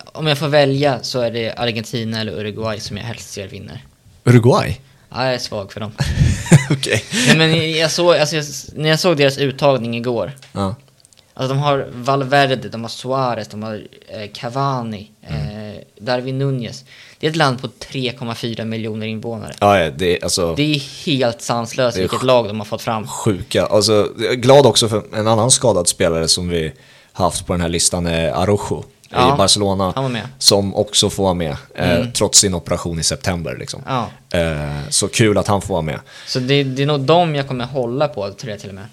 [0.05, 3.83] Om jag får välja så är det Argentina eller Uruguay som jag helst ser vinner.
[4.23, 4.79] Uruguay?
[5.09, 5.91] Ja, jag är svag för dem.
[6.69, 7.03] Okej.
[7.27, 10.31] Nej, men jag såg, alltså, jag, när jag såg deras uttagning igår.
[10.53, 10.75] Ja.
[11.33, 13.75] Alltså de har Valverde, de har Suarez, de har
[14.07, 15.69] eh, Cavani, Mm.
[15.69, 16.85] eh, Darwin Nunez.
[17.19, 19.53] Det är ett land på 3,4 miljoner invånare.
[19.59, 23.07] Ja, det är alltså Det är helt sanslöst är vilket lag de har fått fram.
[23.07, 23.65] sjuka.
[23.65, 26.71] Alltså, jag är glad också för en annan skadad spelare som vi
[27.11, 29.91] haft på den här listan är Araujo Ja, i Barcelona.
[29.95, 30.27] han var med.
[30.37, 33.57] Som också får vara med, eh, trots sin operation i september.
[33.59, 33.81] Liksom.
[33.87, 34.07] Ja.
[34.39, 35.99] Eh, så kul att han får vara med.
[36.27, 38.85] Så det, det är nog dem jag kommer hålla på, tror jag till och med.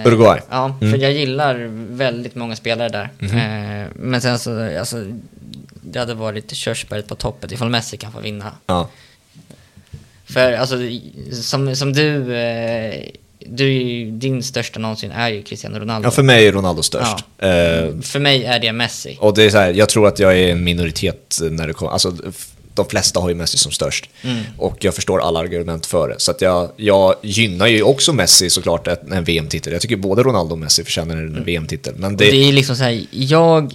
[0.00, 0.40] Eh, Uruguay?
[0.50, 3.10] Ja, för jag gillar väldigt många spelare där.
[3.18, 3.38] Mhm.
[3.38, 4.96] Eh, men sen så, alltså,
[5.84, 8.52] det hade varit körsbäret på toppet ifall Messi kan få vinna.
[8.66, 8.88] Ja.
[10.24, 10.76] För alltså,
[11.42, 13.04] som, som du, eh,
[13.46, 16.06] du, din största någonsin är ju Cristiano Ronaldo.
[16.06, 17.16] ja, för mig är Ronaldo störst.
[17.38, 17.48] Eh,
[18.02, 19.16] För mig är det Messi.
[19.20, 21.92] och det är så här, jag tror att jag är en minoritet när det kommer,
[21.92, 22.16] alltså
[22.74, 24.08] de flesta har ju Messi som störst.
[24.22, 24.42] Mm.
[24.58, 26.14] Och jag förstår alla argument för det.
[26.18, 29.72] Så att jag, jag gynnar ju också Messi såklart en VM-titel.
[29.72, 31.94] Jag tycker både Ronaldo och Messi förtjänar en VM-titel.
[31.94, 32.14] Men Mm.
[32.14, 33.74] Och det, det är liksom så här, jag,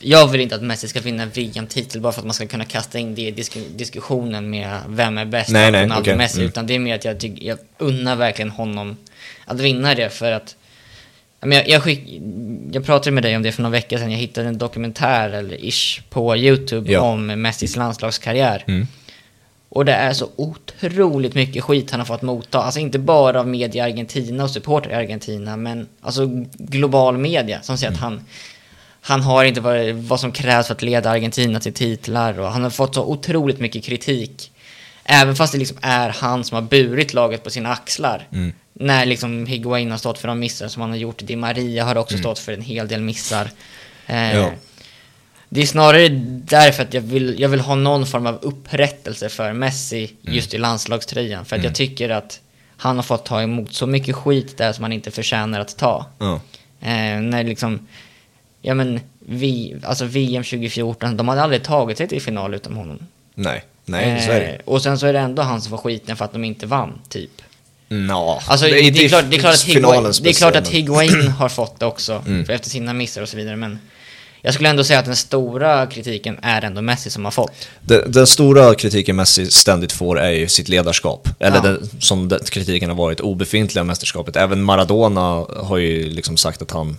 [0.00, 2.98] jag vill inte att Messi ska vinna VM-titel bara för att man ska kunna kasta
[2.98, 6.38] in det i disk- diskussionen med vem är bäst Nej, nej, Ronaldo och Messi.
[6.38, 6.48] Mm.
[6.48, 8.96] Utan det är mer att jag, tycker, jag unnar verkligen honom
[9.44, 10.56] att vinna det för att
[11.40, 12.20] Jag, jag, skick,
[12.72, 14.10] jag pratade med dig om det för några veckor sedan.
[14.10, 17.00] Jag hittade en dokumentär, eller ish, på YouTube Ja.
[17.00, 18.64] om Messis landslagskarriär.
[18.68, 18.86] Mm.
[19.70, 22.58] Och det är så otroligt mycket skit han har fått motta.
[22.62, 26.26] Alltså inte bara av media i Argentina och supporter i Argentina, men alltså
[26.58, 28.24] global media som säger att han,
[29.00, 32.62] han har inte vad, vad som krävs för att leda Argentina till titlar och han
[32.62, 34.52] har fått så otroligt mycket kritik.
[35.04, 38.28] Även fast det liksom är han som har burit laget på sina axlar.
[38.32, 38.52] Mm.
[38.72, 41.18] När liksom Higuain har stått för de missar som han har gjort.
[41.18, 43.50] Di Maria har också stått för en hel del missar.
[44.06, 44.50] Eh, Ja.
[45.50, 46.08] Det är snarare
[46.44, 50.58] därför att jag vill, jag vill ha någon form av upprättelse för Messi just i
[50.58, 51.44] landslagströjan.
[51.44, 52.40] För att jag tycker att
[52.76, 56.06] han har fått ta emot så mycket skit där som han inte förtjänar att ta.
[56.18, 56.40] ja.
[56.80, 57.86] Eh, när liksom,
[58.62, 62.98] ja men, vi, alltså VM 2014, de hade aldrig tagit sig till final utan honom.
[63.34, 64.58] Nej, nej, så är det.
[64.64, 66.92] Och sen så är det ändå han som får skiten för att de inte vann,
[67.08, 67.30] typ.
[67.88, 71.28] Nå, Alltså, det, är, klart, det, är klart att Higuain, det är klart att Higuain
[71.28, 72.46] har fått det också, Mm.
[72.46, 73.78] för efter sina missar och så vidare, men
[74.42, 77.68] jag skulle ändå säga att den stora kritiken är ändå Messi som har fått.
[77.80, 81.28] Den, den stora kritiken Messi ständigt får är ju sitt ledarskap.
[81.40, 81.62] Eller Ja.
[81.62, 84.36] den, som den kritiken har varit, obefintliga mästerskapet.
[84.36, 86.96] Även Maradona har ju liksom sagt att han,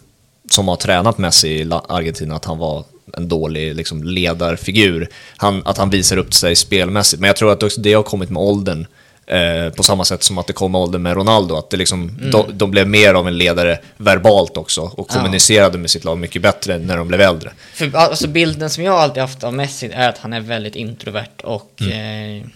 [0.49, 2.83] som har tränat Messi i Argentina, att han var
[3.17, 5.09] en dålig liksom, ledarfigur.
[5.37, 7.19] Han, att han visar upp sig spelmässigt.
[7.21, 8.85] Men jag tror att också det har kommit med åldern.
[9.27, 11.55] Eh, på samma sätt som att det kom med åldern med Ronaldo.
[11.55, 14.81] Att det liksom, de, de blev mer av en ledare verbalt också.
[14.81, 15.15] Och Ja.
[15.15, 17.51] kommunicerade med sitt lag mycket bättre när de blev äldre.
[17.73, 21.41] För alltså bilden som jag alltid haft av Messi är att han är väldigt introvert
[21.43, 22.41] och Mm.
[22.41, 22.47] eh,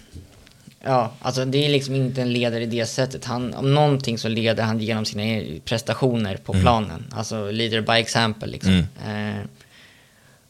[0.84, 3.26] ja, alltså det är liksom inte en ledare i det sättet.
[3.26, 6.63] Han, om någonting så leder han genom sina prestationer på Mm.
[6.63, 7.06] planen.
[7.15, 8.78] Alltså leader by example liksom.
[9.08, 9.46] Eh,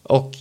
[0.06, 0.34] och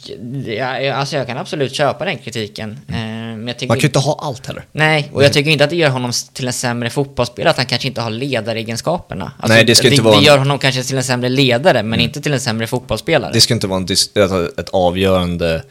[0.47, 2.71] ja, jag- alltså jag kan absolut köpa den kritiken.
[2.89, 4.65] Eh, men jag tycker Man kan ju inte ha allt heller.
[4.73, 7.67] Nej, och jag tycker inte att det gör honom till en sämre fotbollsspelare, att han
[7.67, 9.33] kanske inte har ledaregenskaperna.
[9.39, 12.01] Alltså, Nej, det ska inte vara det gör honom kanske till en sämre ledare, men
[12.01, 13.33] inte till en sämre fotbollsspelare.
[13.33, 15.63] Det ska inte vara en ett avgörande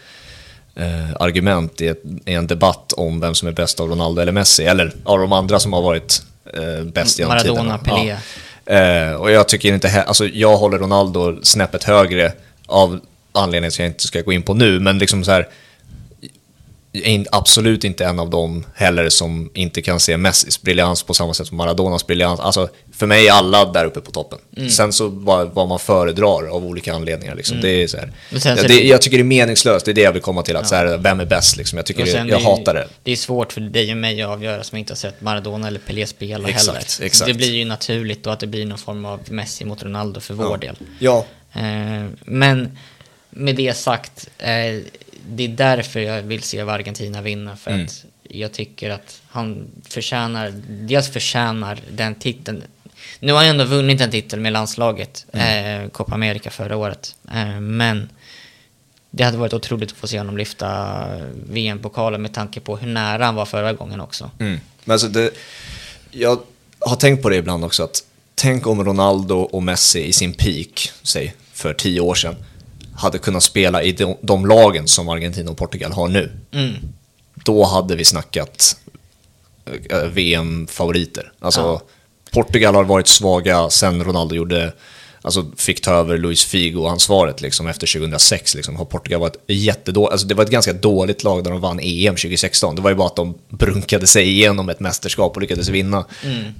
[0.75, 4.31] eh, argument i, ett, i en debatt om vem som är bäst av Ronaldo eller
[4.31, 6.21] Messi, eller av de andra som har varit
[6.53, 7.77] eh, bäst genom Maradona, tiderna.
[7.77, 8.17] Pelé.
[8.65, 8.73] Ja.
[8.75, 12.31] Eh, och jag tycker inte, alltså jag håller Ronaldo snäppet högre
[12.67, 12.99] av
[13.33, 15.47] anledningar som jag inte ska gå in på nu, men liksom så här
[16.93, 21.33] är absolut inte en av dem heller som inte kan se Messis briljans på samma
[21.33, 22.39] sätt som Maradonas briljans.
[22.39, 24.39] Alltså, för mig är alla där uppe på toppen.
[24.57, 24.69] Mm.
[24.69, 27.35] Sen så vad, vad man föredrar av olika anledningar.
[27.35, 27.61] Liksom.
[27.61, 28.11] Det är så här.
[28.29, 30.55] Ja, så- det, jag tycker det är meningslöst, det är det jag vill komma till.
[30.55, 31.57] Att så här, vem är bäst?
[31.57, 31.77] Liksom.
[31.77, 32.87] Jag, tycker det, jag är ju- hatar det.
[33.03, 35.79] Det är svårt för dig och mig att avgöra som inte har sett Maradona eller
[35.79, 37.05] Pelé spela Exakt, heller.
[37.07, 37.27] exakt.
[37.27, 40.33] Det blir ju naturligt då att det blir någon form av Messi mot Ronaldo för
[40.33, 40.75] vår del.
[40.99, 41.25] Ja.
[41.53, 42.77] Eh, men
[43.29, 44.49] med det sagt, eh,
[45.29, 47.55] det är därför jag vill se Argentina vinna.
[47.55, 47.85] För Mm.
[47.85, 52.63] att jag tycker att han förtjänar, dels förtjänar den titeln.
[53.19, 55.81] Nu har han ändå vunnit en titel med landslaget, Mm.
[55.83, 57.15] eh, Copa America förra året.
[57.33, 58.09] Eh, men
[59.11, 60.97] det hade varit otroligt att få se honom lyfta
[61.49, 64.31] VM-pokalen med tanke på hur nära han var förra gången också.
[64.39, 64.59] Mm.
[64.85, 65.31] Men alltså det,
[66.11, 66.39] jag
[66.79, 68.03] har tänkt på det ibland också att
[68.35, 72.35] tänk om Ronaldo och Messi i sin peak, säg för tio år sedan,
[73.01, 76.73] hade kunnat spela i de, de lagen som Argentina och Portugal har nu, Mm.
[77.45, 78.75] då hade vi snackat
[79.89, 81.31] eh, VM-favoriter.
[81.39, 81.81] Alltså, Ja.
[82.33, 84.73] Portugal har varit svaga sen Ronaldo gjorde,
[85.21, 88.55] alltså fick ta över Luis Figo-ansvaret liksom, efter 2006.
[88.55, 91.79] Liksom, har Portugal varit jättedåligt, alltså det var ett ganska dåligt lag när de vann
[91.79, 92.75] EM 2016.
[92.75, 96.05] Det var ju bara att de brunkade sig igenom ett mästerskap och lyckades vinna.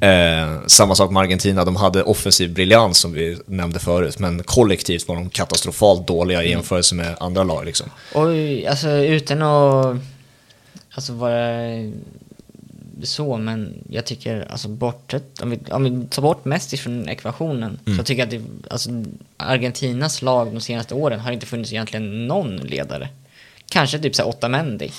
[0.01, 5.07] Eh, samma sak med Argentina, de hade offensiv briljans som vi nämnde förut, men kollektivt
[5.07, 7.65] var de katastrofalt dåliga i jämförelse med andra lag.
[7.65, 7.89] Liksom.
[8.13, 9.97] Oj, alltså utan att
[10.95, 11.61] alltså vara
[13.03, 17.79] så, men jag tycker alltså bortsett, om vi, om vi tar bort Messi från ekvationen,
[17.97, 18.89] så tycker jag att det, alltså,
[19.37, 23.09] Argentinas lag de senaste åren har inte funnits egentligen någon ledare.
[23.69, 24.91] Kanske typ såhär Otamendi.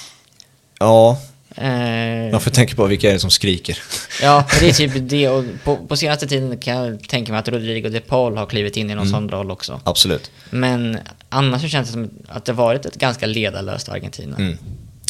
[0.79, 1.19] Ja,
[1.57, 3.79] Eh, man får tänka på vilka är det som skriker.
[4.23, 5.29] Ja, det är typ det.
[5.29, 8.77] Och på, på senaste tiden kan jag tänka mig att Rodrigo de Paul har klivit
[8.77, 9.81] in i någon sån roll också.
[9.85, 10.31] Absolut.
[10.51, 14.37] Men annars så känns det som att det varit ett ganska ledarlöst Argentina.
[14.37, 14.59] Mm.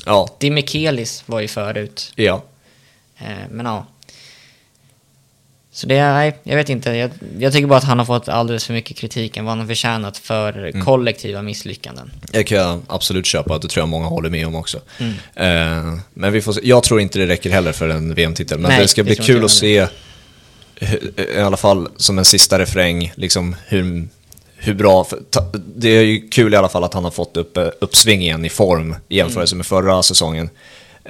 [0.06, 2.12] Ja, Di Michelis var ju förut.
[2.14, 2.42] ja.
[3.22, 3.86] Eh, men ja.
[5.74, 6.90] Så det är, nej, jag vet inte.
[6.90, 9.60] Jag, jag tycker bara att han har fått alldeles för mycket kritik än vad han
[9.60, 12.10] har förtjänat för kollektiva misslyckanden.
[12.32, 14.80] Det kan jag absolut köpa, det tror jag många håller med om också.
[15.34, 16.60] Eh, men vi får se.
[16.64, 19.44] jag tror inte det räcker heller för en VM-titel, men Nej, det ska bli kul
[19.44, 19.86] att se,
[21.16, 24.08] i alla fall som en sista refräng, liksom hur,
[24.56, 27.36] hur bra, för, ta, det är ju kul i alla fall att han har fått
[27.36, 30.50] upp, eh, uppsving igen i form i jämförelse med förra säsongen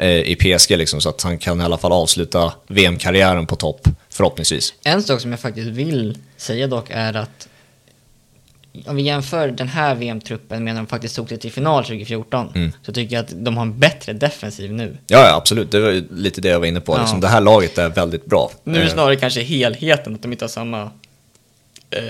[0.00, 4.74] i PSG, liksom, så att han kan i alla fall avsluta VM-karriären på topp, förhoppningsvis.
[4.84, 7.48] En sak som jag faktiskt vill säga dock är att
[8.86, 12.52] om vi jämför den här VM-truppen med när de faktiskt tog sig till final 2014
[12.54, 12.72] Mm.
[12.82, 14.96] så tycker jag att de har en bättre defensiv nu.
[15.06, 16.94] Ja, ja absolut, det var ju lite det jag var inne på.
[16.94, 17.00] Ja.
[17.00, 18.50] Liksom, det här laget är väldigt bra.
[18.64, 20.82] Nu är det Eh, snarare kanske helheten, att de inte har samma
[21.90, 22.00] eh,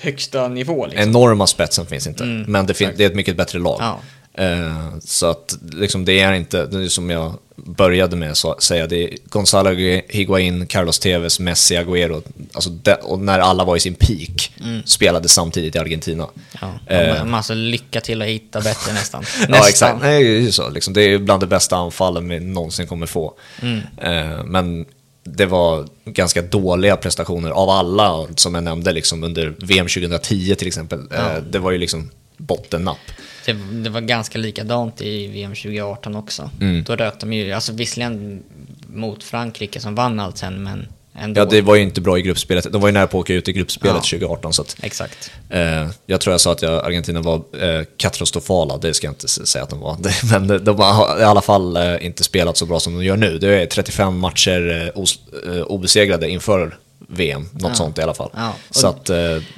[0.00, 0.86] högsta nivå.
[0.86, 1.08] Liksom.
[1.08, 3.76] enorma spetsen finns inte, Mm, men det, fin- det är ett mycket bättre lag.
[3.80, 4.00] Ja.
[4.34, 8.86] Eh, så att liksom, det är inte, det är som jag började med att säga,
[8.86, 9.70] det är Gonzalo
[10.08, 14.52] Higuain, Carlos Tevez, Messi, Agüero, alltså det, och när alla var i sin peak,
[14.84, 16.26] spelade samtidigt i Argentina.
[16.60, 17.14] Ja, Eh.
[17.18, 19.24] de måste lycka till att hitta bättre nästan.
[19.48, 20.02] Ja, exakt.
[20.02, 20.68] Nej, det så.
[20.68, 23.34] Liksom, det är bland de bästa anfallen vi någonsin kommer få.
[23.62, 23.80] Mm.
[23.96, 24.86] Eh, men
[25.24, 30.68] det var ganska dåliga prestationer av alla som jag nämnde liksom, under VM 2010 till
[30.68, 30.98] exempel.
[31.12, 32.98] Eh, det var ju liksom bottennapp.
[33.46, 36.50] Det, det var ganska likadant i VM 2018 också.
[36.60, 36.84] Mm.
[36.84, 38.42] Då rök de ju, alltså visserligen
[38.86, 41.40] mot Frankrike som vann allt sen, men ändå.
[41.40, 42.72] Ja, det var ju inte bra i gruppspelet.
[42.72, 44.18] De var ju nära på att åka ut i gruppspelet Ja.
[44.18, 44.52] 2018.
[44.52, 45.30] Så att, Exakt.
[45.50, 49.28] eh, jag tror jag sa att jag, Argentina var eh, katastrofala, det ska jag inte
[49.28, 49.96] säga att de var.
[50.38, 53.38] Men de har i alla fall eh, inte spelat så bra som de gör nu.
[53.38, 56.78] Det är 35 matcher eh, eh, obesegrade inför
[57.12, 57.74] VM, något Ja.
[57.74, 58.30] sånt i alla fall.
[58.34, 59.16] Ja, Så att eh,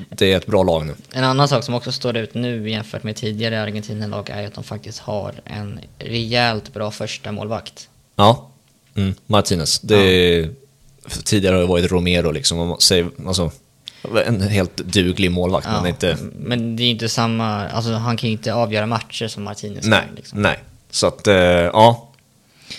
[0.09, 0.95] det är ett bra lag nu.
[1.13, 4.65] En annan sak som också står ut nu jämfört med tidigare Argentina-lag är att de
[4.65, 7.89] faktiskt har en rejält bra första målvakt.
[8.17, 8.49] Ja,
[8.95, 9.81] mm, Martinez.
[9.81, 10.51] Det är,
[11.25, 13.51] Tidigare har det varit Romero liksom, om man säger, alltså,
[14.27, 16.17] en helt duglig målvakt, men inte...
[16.37, 20.01] men det är inte samma, alltså han kan ju inte avgöra matcher som Martinez Nej,
[20.07, 20.15] kan.
[20.15, 20.43] Liksom.
[20.43, 20.59] nej.
[20.91, 22.09] Så att, eh, ja.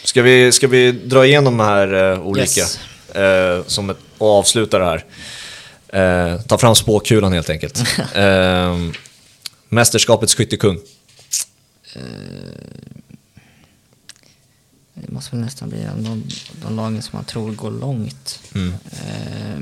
[0.03, 2.79] Ska vi, ska vi dra igenom de här eh, olika, Yes.
[3.15, 5.05] eh, som ett, och avsluta det här?
[5.88, 7.83] Eh, ta fram spåkulan helt enkelt.
[8.15, 8.77] eh,
[9.69, 10.79] mästerskapets skyttekung.
[14.93, 16.23] Det måste väl nästan bli de,
[16.62, 18.39] de lagen som man tror går långt.
[18.55, 18.73] Mm.
[18.91, 19.62] Eh,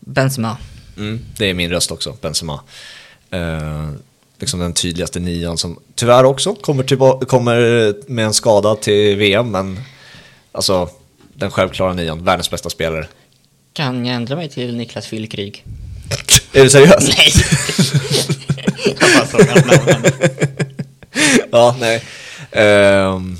[0.00, 0.56] Benzema.
[0.96, 2.60] Mm, det är min röst också, Benzema.
[3.30, 3.90] Eh,
[4.38, 9.80] liksom den tydligaste nian som tyvärr också kommer, kommer med en skada till VM, men
[10.52, 10.90] alltså
[11.34, 13.06] den självklara nian, världens bästa spelare.
[13.72, 15.64] Kan jag ändra mig till Niklas Fyllkrig?
[16.52, 17.08] Är du seriös?
[17.16, 17.32] Nej!
[21.50, 22.02] ja, nej.
[22.52, 23.36] Ehm,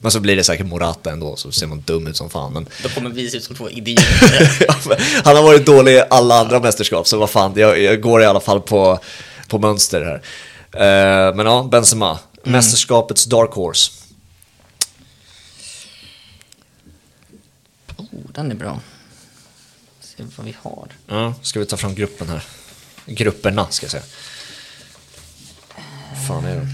[0.00, 2.52] men så blir det säkert Morata ändå, så ser man dum ut som fan.
[2.52, 5.24] Men Då kommer vi se ut som två idioter.
[5.24, 8.24] han har varit dålig i alla andra mästerskap, så vad fan, jag, jag går i
[8.24, 8.98] alla fall på,
[9.48, 10.22] på mönster här.
[11.28, 13.92] Ehm, men ja, Benzema, mästerskapets dark horse.
[18.14, 18.80] Oh, den är bra.
[20.00, 20.88] Se vad vi har.
[21.06, 22.44] Ja, ska vi ta fram gruppen här?
[23.06, 24.04] Grupperna, ska jag säga.
[26.28, 26.68] Fan är det?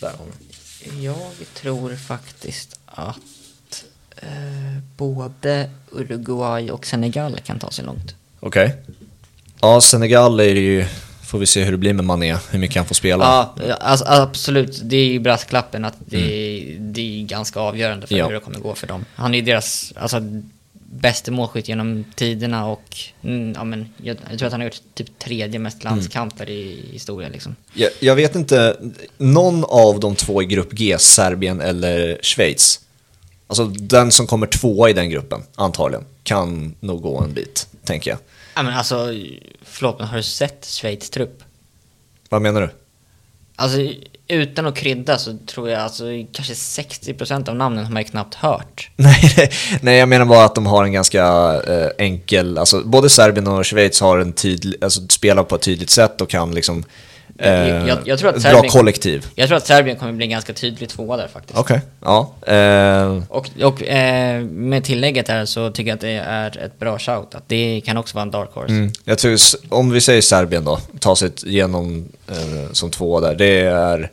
[0.00, 1.04] Där har vi.
[1.04, 3.84] Jag tror faktiskt att
[4.16, 8.14] eh, både Uruguay och Senegal kan ta sig långt.
[8.40, 8.76] Okej.
[9.60, 10.86] Ja, Senegal är ju...
[11.28, 13.24] Får vi se hur det blir med Mané, hur mycket han får spela.
[13.68, 14.80] Ja, alltså, absolut.
[14.84, 18.26] Det är ju brasklappen att det, det är ganska avgörande för Ja.
[18.26, 19.04] hur det kommer gå för dem.
[19.14, 20.20] Han är ju deras, alltså
[20.72, 24.80] bästa målskytt genom tiderna och mm, ja, men, jag, jag tror att han har gjort
[24.94, 27.32] typ tredje mest landskamper i historien.
[27.32, 27.56] Liksom.
[27.74, 28.76] Jag, jag vet inte,
[29.18, 32.80] någon av de två i grupp G, Serbien eller Schweiz,
[33.46, 38.10] alltså den som kommer tvåa i den gruppen, antagligen, kan nog gå en bit, tänker
[38.10, 38.18] jag.
[38.58, 39.12] Ja, men alltså,
[39.62, 41.42] förlåt, men har du sett Schweiz trupp?
[42.28, 42.70] Vad menar du?
[43.56, 43.78] Alltså,
[44.28, 48.34] utan att krydda så tror jag alltså kanske 60% av namnen har man ju knappt
[48.34, 48.90] hört.
[48.96, 51.24] Nej, nej, jag menar bara att de har en ganska
[51.66, 55.90] eh, enkel, alltså både Serbien och Schweiz har en tydlig, alltså spelar på ett tydligt
[55.90, 56.84] sätt och kan liksom
[57.38, 57.48] eh,
[57.88, 59.26] Jag- jag tror att bra Serbien- kollektiv.
[59.34, 61.58] Jag tror att Serbien kommer bli en ganska tydlig tvåa där faktiskt.
[61.58, 62.34] Okej, ja.
[62.46, 66.98] Eh, Och, och eh, med tillägget här så tycker jag att det är ett bra
[66.98, 67.34] shout.
[67.34, 68.72] Att det kan också vara en dark horse.
[68.72, 69.36] mm, jag tror,
[69.68, 74.10] om vi säger Serbien då, ta sig igenom eh, som två där, det är...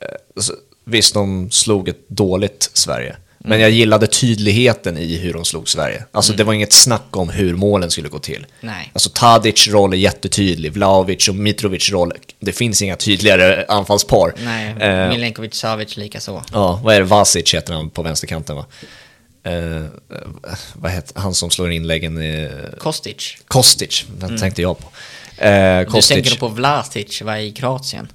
[0.00, 0.42] Eh,
[0.84, 3.16] visst, de slog ett dåligt Sverige.
[3.48, 6.04] Men jag gillade tydligheten i hur de slog Sverige.
[6.12, 8.46] Alltså det var inget snack om hur målen skulle gå till.
[8.60, 8.90] Nej.
[8.92, 14.34] Alltså Tadic roll är jättetydlig, Vlahovic och Mitrovic roll, det finns inga tydligare anfallspar.
[14.38, 16.42] Nej, Eh, Milenkovic Savic lika så.
[16.52, 17.04] Ja, vad är det?
[17.06, 18.66] Vasic heter han på vänsterkanten va?
[19.44, 19.82] Eh,
[20.74, 22.22] vad heter han som slår inläggen?
[22.22, 23.36] i Kostic.
[23.46, 24.86] Kostic, den tänkte jag på.
[25.44, 26.08] Eh, Du Kostic.
[26.08, 28.08] tänker på Vlasic, var i Kroatien.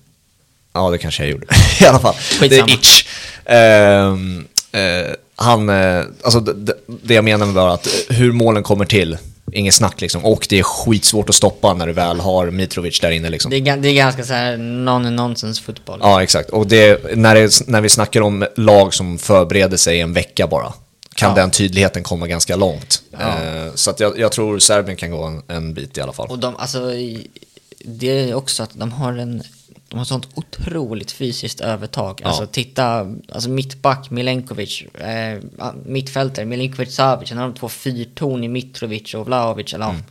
[0.73, 1.45] Ja, det kanske jag gjorde.
[1.81, 2.15] I alla fall.
[2.15, 2.71] Det Skitsamma.
[2.71, 3.05] är itch.
[3.45, 8.85] Ehm, eh, han, eh, alltså det, jag menar med bara att eh, hur målen kommer
[8.85, 9.17] till,
[9.51, 10.25] inget snack liksom.
[10.25, 13.51] Och det är skitsvårt att stoppa när du väl har Mitrovic där inne liksom.
[13.51, 15.99] Det är, det är ganska så här non-nonsense fotboll.
[16.01, 16.49] Ja, exakt.
[16.49, 20.73] Och det, när, det, när vi snackar om lag som förbereder sig en vecka bara,
[21.15, 21.35] kan Ja.
[21.35, 23.01] den tydligheten komma ganska långt.
[23.11, 23.19] Ja.
[23.19, 26.27] Eh, så att jag, jag tror Serbien kan gå en, en bit i alla fall.
[26.27, 26.91] Och de, alltså,
[27.85, 29.43] det är också att de har en
[29.93, 32.19] de har sånt otroligt fysiskt övertag.
[32.23, 32.27] Ja.
[32.27, 35.39] Alltså titta, alltså mittback Milenkovic, eh,
[35.85, 40.01] mittfältare Milenkovic Savic, sen har de två fyrton i Mitrovic och Vlahovic, eller Mm.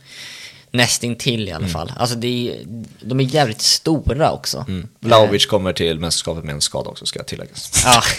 [0.71, 1.91] nästintill i alla fall.
[1.97, 2.57] Alltså det
[3.01, 4.65] de är jävligt stora också.
[4.67, 4.87] Mm.
[4.99, 7.83] Vlahovic kommer till mästerskapet med en skada också, ska tilläggas.
[7.85, 8.03] Ja,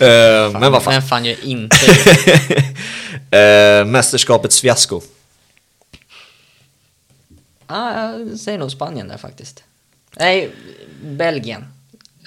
[0.00, 0.92] Eh, men vad fan.
[0.92, 2.64] vem fan gör inte det?
[3.80, 5.00] Eh, mästerskapets fiasko.
[7.66, 9.62] Ja, jag säger nog Spanien där faktiskt.
[10.16, 10.50] Nej,
[11.02, 11.64] Belgien.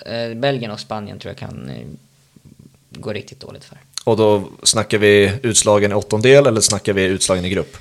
[0.05, 1.87] Eh, Belgien och Spanien tror jag kan eh,
[2.89, 3.77] gå riktigt dåligt för.
[4.03, 7.77] Och då snackar vi utslagen i åttondel eller snackar vi utslagen i grupp?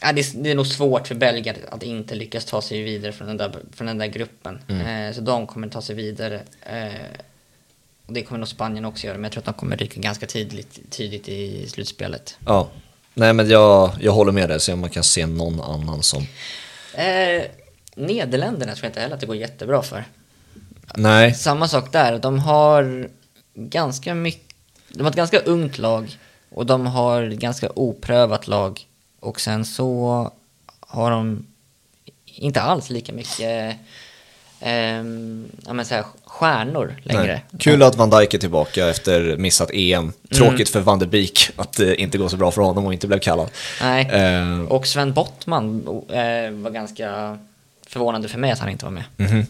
[0.00, 3.12] Ja, det, är, det är nog svårt för Belgien att inte lyckas ta sig vidare
[3.12, 4.58] från den där, från den där gruppen.
[4.68, 6.40] Eh, så de kommer ta sig vidare.
[6.62, 6.88] Eh,
[8.06, 10.26] och det kommer nog Spanien också göra, men jag tror att de kommer ryka ganska
[10.26, 12.38] tidigt, tidigt i slutspelet.
[12.46, 12.68] Ja.
[13.14, 16.26] Nej men jag, jag håller med dig, så om man kan se någon annan som...
[17.96, 20.04] Eh, Nederländerna tror jag inte heller att det går jättebra för.
[20.96, 21.34] Nej.
[21.34, 23.08] Samma sak där, de har
[23.54, 24.56] ganska mycket,
[24.88, 26.18] de har ett ganska ungt lag
[26.50, 28.86] och de har ett ganska oprövat lag
[29.20, 30.30] och sen så
[30.80, 31.46] har de
[32.24, 33.76] inte alls lika mycket
[34.60, 37.26] ehm, ja, men så här, stjärnor längre.
[37.50, 37.58] Nej.
[37.58, 40.12] Kul att Van Dijk är tillbaka efter missat EM.
[40.34, 43.06] Tråkigt för Van de Beek att det inte går så bra för honom och inte
[43.06, 43.50] blev kallad.
[43.80, 44.08] Nej.
[44.12, 47.38] Eh, Och Sven Bottman eh, var ganska
[47.96, 49.04] förvånande för mig att han inte var med.
[49.16, 49.46] mhm.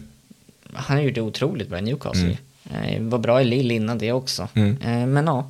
[0.73, 2.37] Han gjorde otroligt bra i Newcastle.
[2.73, 4.47] Eh, var bra i Lille innan det också.
[4.53, 4.77] Mm.
[4.85, 5.49] Eh, men ja,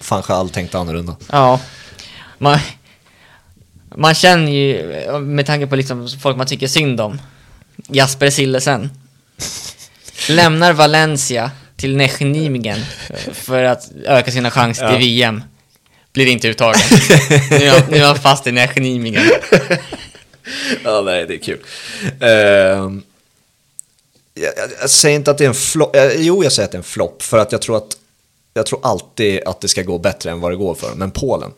[0.00, 1.16] Fan själv tänkte annorlunda.
[1.32, 1.60] Ja.
[2.38, 2.58] Man,
[3.96, 7.20] man känner ju, med tanke på liksom folk man tycker synd om,
[7.88, 8.90] Jasper Sillesen.
[10.28, 12.78] Lämnar Valencia till Nechnimigen
[13.32, 14.90] för att öka sina chanser Ja.
[14.90, 15.42] till VM.
[16.12, 16.80] Blir inte uttagen.
[17.50, 19.22] nu, är han, nu är han fast i Nechnimigen.
[20.84, 21.58] Ja, nej, det är kul.
[22.20, 23.02] Ehm,
[24.34, 25.96] jag, jag, jag säger inte att det är en flopp.
[25.96, 27.22] Eh, jo, jag säger att det är en flopp.
[27.22, 27.96] För att jag tror att
[28.54, 30.94] jag tror alltid att det ska gå bättre än vad det går för.
[30.94, 31.52] Men Polen,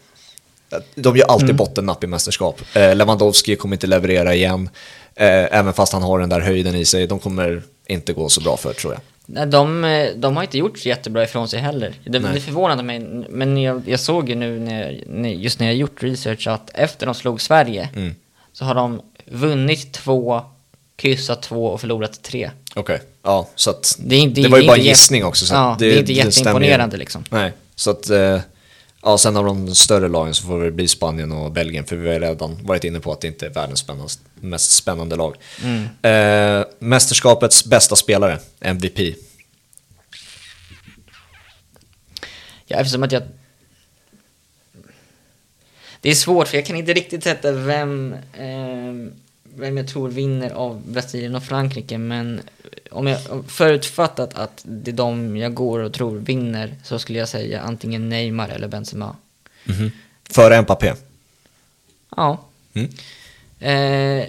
[0.72, 2.60] eh, de gör alltid bottennapp i mästerskap.
[2.74, 4.68] Eh, Lewandowski kommer inte leverera igen.
[5.14, 7.06] Eh, även fast han har den där höjden i sig.
[7.06, 9.02] De kommer inte gå så bra för, tror jag.
[9.26, 11.94] Nej, de, eh, de har inte gjort jättebra ifrån sig heller.
[12.04, 16.02] Det, det förvånade mig, men jag, jag såg ju nu, när, just när jag gjort
[16.02, 18.14] research, att efter de slog Sverige Mm.
[18.52, 20.42] Så har de vunnit två,
[20.96, 22.50] kryssat två och förlorat tre.
[22.74, 25.46] Okej, ja, så att Det, inte- det var ju bara en gissning också.
[25.46, 27.24] Så ja, att det, är inte jätteimponerande liksom.
[27.30, 28.40] Nej, så att eh,
[29.02, 32.12] ja, sen av de större lagen så får det bli Spanien och Belgien för vi
[32.12, 33.86] har redan varit inne på att det inte är världens
[34.34, 35.36] mest spännande lag.
[35.62, 35.88] Mm.
[36.60, 38.98] Eh, mästerskapets bästa spelare, MVP.
[42.66, 43.22] Ja, eftersom att jag...
[46.00, 49.12] Det är svårt för jag kan inte riktigt sätta vem, eh,
[49.54, 52.40] vem jag tror vinner av Brasilien och Frankrike men
[52.90, 57.28] om jag förutfattat att det är de jag går och tror vinner så skulle jag
[57.28, 59.16] säga antingen Neymar eller Benzema.
[59.64, 59.90] Mhm.
[60.30, 60.94] Före Mbappé.
[62.16, 62.44] Ja.
[62.74, 62.90] Mm.
[63.60, 64.26] Eh,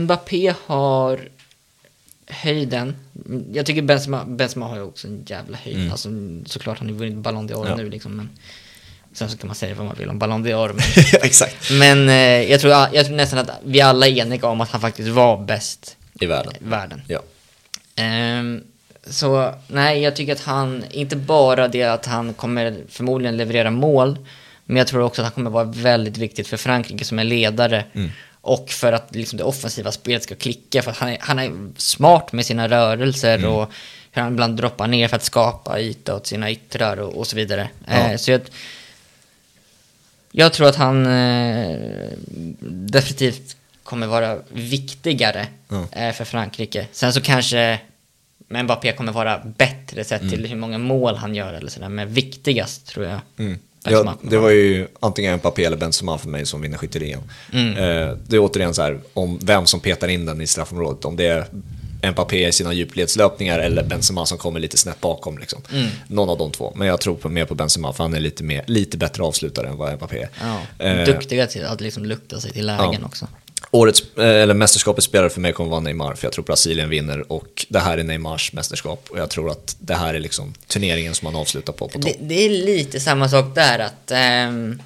[0.00, 1.28] Mbappé har
[2.26, 2.96] höjden.
[3.52, 5.76] Jag tycker Benzema, Benzema har ju också en jävla höjd.
[5.76, 5.90] Mm.
[5.92, 6.08] Alltså,
[6.46, 7.76] såklart han har ju vunnit Ballon d'Or Ja.
[7.76, 8.16] nu liksom.
[8.16, 8.28] Men,
[9.12, 10.72] sen så kan man säga vad man vill om Ballon d'Or.
[10.72, 11.70] Men, Exakt.
[11.70, 14.80] men eh, jag, tror, jag tror nästan att vi alla är eniga om att han
[14.80, 16.52] faktiskt var bäst I världen.
[16.60, 17.02] i världen.
[17.06, 17.20] Ja.
[17.96, 18.62] Ehm,
[19.06, 24.18] så nej, jag tycker att han, inte bara det att han kommer förmodligen leverera mål,
[24.64, 27.84] men jag tror också att han kommer vara väldigt viktigt för Frankrike som är ledare.
[28.40, 31.52] Och för att liksom, det offensiva spelet ska klicka, för att han är, han är
[31.76, 33.72] smart med sina rörelser och
[34.12, 37.36] hur han ibland droppar ner för att skapa yta åt sina yttrar och, och så
[37.36, 37.68] vidare.
[37.86, 37.92] Ja.
[37.92, 38.40] Eh, så jag,
[40.32, 41.76] jag tror att han eh,
[42.60, 45.86] definitivt kommer vara viktigare Ja.
[45.92, 46.86] eh, för Frankrike.
[46.92, 47.80] Sen så kanske
[48.48, 51.88] Mbappé kommer vara bättre sett till hur många mål han gör eller sådär.
[51.88, 53.20] Men viktigast tror jag.
[53.38, 53.58] Mm.
[53.84, 57.22] Ja, det var ju antingen Mbappé eller Benzema för mig som vinner skytteligan.
[57.52, 57.68] Mm.
[57.76, 61.04] Eh, det är återigen så här, om vem som petar in den i straffområdet.
[61.04, 61.46] Om det är
[62.10, 65.38] Mbappé i sina djupledslöpningar eller Benzema som kommer lite snett bakom.
[65.38, 65.62] Liksom.
[65.72, 65.88] Mm.
[66.08, 66.72] Någon av de två.
[66.76, 69.68] Men jag tror på, mer på Benzema för han är lite, mer, lite bättre avslutare
[69.68, 70.28] än vad Mbappé är.
[70.40, 73.06] Ja, Eh, till att liksom lukta sig till lägen Ja.
[73.06, 73.28] också.
[73.70, 77.32] Årets, eh, eller mästerskapets spelare för mig kommer vara Neymar, för jag tror Brasilien vinner
[77.32, 81.14] och det här är Neymars mästerskap och jag tror att det här är liksom turneringen
[81.14, 81.88] som han avslutar på.
[81.88, 81.98] på.
[81.98, 84.82] Det, det är lite samma sak där att ehm,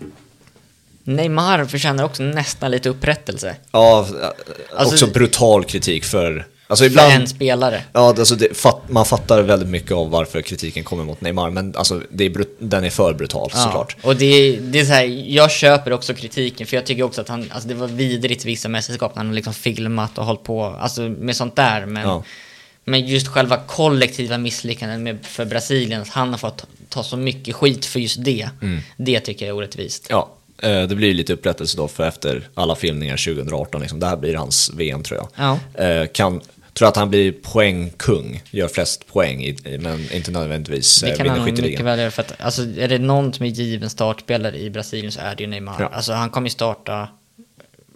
[1.05, 3.57] Neymar förtjänar också nästan lite upprättelse.
[3.73, 4.29] Ja, eh,
[4.77, 6.47] Alltså- också brutal kritik för...
[6.69, 7.13] Alltså För ibland...
[7.13, 7.83] en spelare.
[7.93, 11.77] Ja, alltså det, fatt, man fattar väldigt mycket av varför kritiken kommer mot Neymar, men
[11.77, 13.97] alltså det är brut, den är för brutal såklart.
[14.03, 17.29] Och det, det är så här, jag köper också kritiken för jag tycker också att
[17.29, 21.01] han, alltså det var vidrigt vissa mästerskap när han liksom filmat och hållit på, alltså
[21.01, 21.87] med sånt där.
[21.87, 22.23] Men, Ja.
[22.85, 27.17] men just själva kollektiva misslyckandet med, för Brasilien, att han har fått ta, ta så
[27.17, 28.49] mycket skit för just det.
[28.63, 28.81] Mm.
[28.97, 30.07] Det tycker jag är orättvist.
[30.11, 30.31] Ja,
[30.63, 34.01] eh, det blir lite upprättelse då för efter alla filmningar 2018, liksom.
[34.01, 35.29] det här blir hans VM tror jag.
[35.75, 35.85] Ja.
[35.85, 36.41] Eh, Kan,
[36.77, 41.25] tror att han blir poängkung, gör flest poäng, i, men inte nödvändigtvis Det eh, kan
[41.25, 44.59] vinner han mycket väl göra för att, alltså är det någon som är given startspelare
[44.59, 45.77] i Brasilien så är det ju Neymar.
[45.79, 45.91] Ja.
[45.93, 47.09] Alltså han kommer ju starta,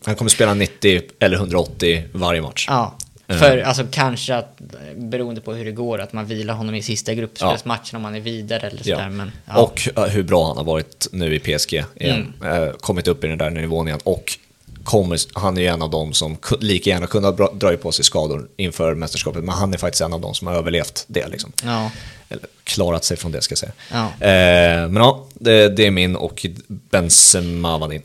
[0.05, 2.66] Han kommer spela 90 eller 180 varje match.
[2.68, 2.99] ja.
[3.26, 3.37] Eh.
[3.37, 4.61] För alltså kanske att,
[4.97, 8.20] beroende på hur det går, att man vilar honom i sista gruppspelsmatchen om man är
[8.20, 9.09] vidare eller sådär.
[9.09, 9.62] Men, ja.
[9.62, 12.33] Och eh, hur bra han har varit nu i PSG igen.
[12.45, 12.72] Mm.
[12.81, 14.01] Kommit upp i den där nivån igen.
[14.05, 14.39] Och
[14.85, 18.05] kommer, han är ju en av dem som lika gärna kunde ha dragit på sig
[18.05, 19.45] skador inför mästerskapet.
[19.45, 21.28] Men han är faktiskt en av dem som har överlevt det.
[21.28, 21.53] Liksom.
[21.64, 21.91] ja.
[22.33, 23.72] Eller klarat sig från det ska jag säga.
[23.91, 24.26] Ja.
[24.26, 28.03] Eh, men ja, det, det är min och Benzema var din.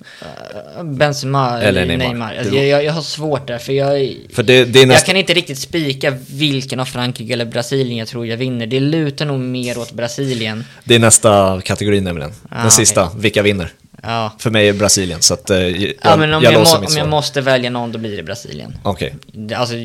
[0.84, 2.06] Benzema Eller Neymar.
[2.06, 2.36] Neymar.
[2.40, 5.34] Alltså, jag, jag har svårt där, för jag, För det, det är jag kan inte
[5.34, 8.68] riktigt spika vilken av Frankrike eller Brasilien jag tror jag vinner.
[8.68, 10.64] Det lutar nog mer åt Brasilien.
[10.84, 12.32] Det är nästa kategori nämligen.
[12.50, 13.74] Den Ah, sista, vilka vinner?
[14.06, 16.76] Ja, För mig är Brasilien, så att, eh, jag, ja men om, jag jag, låser
[16.76, 18.78] må, mitt om jag måste välja någon, då blir det Brasilien.
[18.84, 19.16] Okej,
[19.56, 19.76] alltså,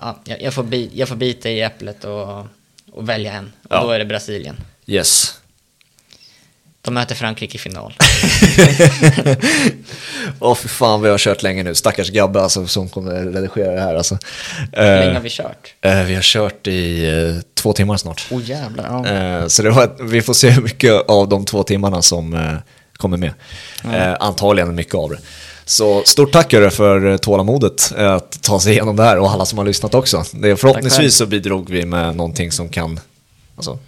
[0.00, 2.38] ja, jag, jag, får bi, jag får bita i äpplet och,
[2.92, 3.44] och välja en.
[3.62, 3.82] Och Ja.
[3.82, 4.56] då är det Brasilien.
[4.86, 5.32] yes.
[6.82, 7.94] De möter Frankrike i final.
[10.40, 13.80] Åh för fan jag har kört länge nu, stackars Gabbe alltså, som kommer redigera det
[13.80, 14.18] här alltså.
[14.72, 15.74] Hur länge Eh, har vi kört?
[15.80, 18.26] eh, vi har kört i eh, två timmar snart.
[18.30, 18.84] Åh oh, jävlar.
[18.84, 19.06] Ja.
[19.42, 22.52] Eh, så det var, vi får se hur mycket av de två timmarna som eh,
[22.96, 23.32] kommer med.
[23.84, 25.18] Eh, antagligen mycket av det.
[25.64, 29.30] Så stort tack hörru, för eh, tålamodet eh, att ta sig igenom det här och
[29.30, 30.24] alla som har lyssnat också.
[30.32, 33.00] Det, förhoppningsvis så bidrog vi med någonting som kan
[33.56, 33.78] alltså,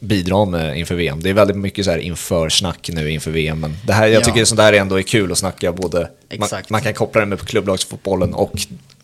[0.00, 1.22] bidra med inför VM.
[1.22, 3.60] Det är väldigt mycket så här inför snack nu inför VM.
[3.60, 4.24] Men det här, jag Ja.
[4.24, 7.40] tycker sånt här ändå är kul att snacka både, man, man kan koppla det med
[7.40, 8.52] klubblagsfotbollen och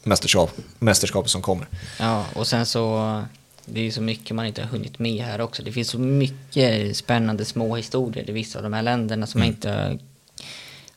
[0.02, 1.66] mästerskap, mästerskapet som kommer.
[2.00, 3.22] Ja, och sen så,
[3.66, 5.62] det är ju så mycket man inte har hunnit med här också.
[5.62, 9.48] Det finns så mycket spännande små historier i vissa av de här länderna som man
[9.48, 9.98] inte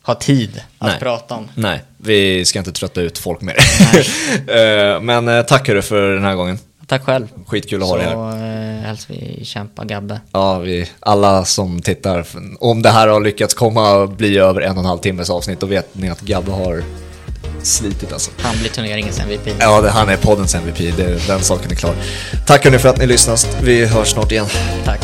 [0.01, 0.91] har tid att Mm.
[0.91, 0.99] Nej.
[0.99, 1.47] prata om.
[1.55, 3.55] Nej, vi ska inte trötta ut folk mer.
[4.47, 6.59] Eh, Men eh, tack hörru för den här gången.
[6.87, 7.27] Tack själv.
[7.47, 8.77] Skitkul att så ha dig här.
[8.77, 10.19] eh, hälsar vi kämpa Gabbe.
[10.31, 12.25] Ja, vi, alla som tittar,
[12.59, 15.65] om det här har lyckats komma bli över en och en halv timmes avsnitt, då
[15.67, 16.83] vet ni att Gabbe har
[17.63, 18.31] slitit alltså.
[18.41, 19.47] Han blir turneringens MVP.
[19.59, 21.95] Ja, det, han är poddens MVP, det, den saken är klar.
[22.47, 24.45] Tack hörni för att ni lyssnat, vi hörs snart igen.
[24.85, 25.01] Tack.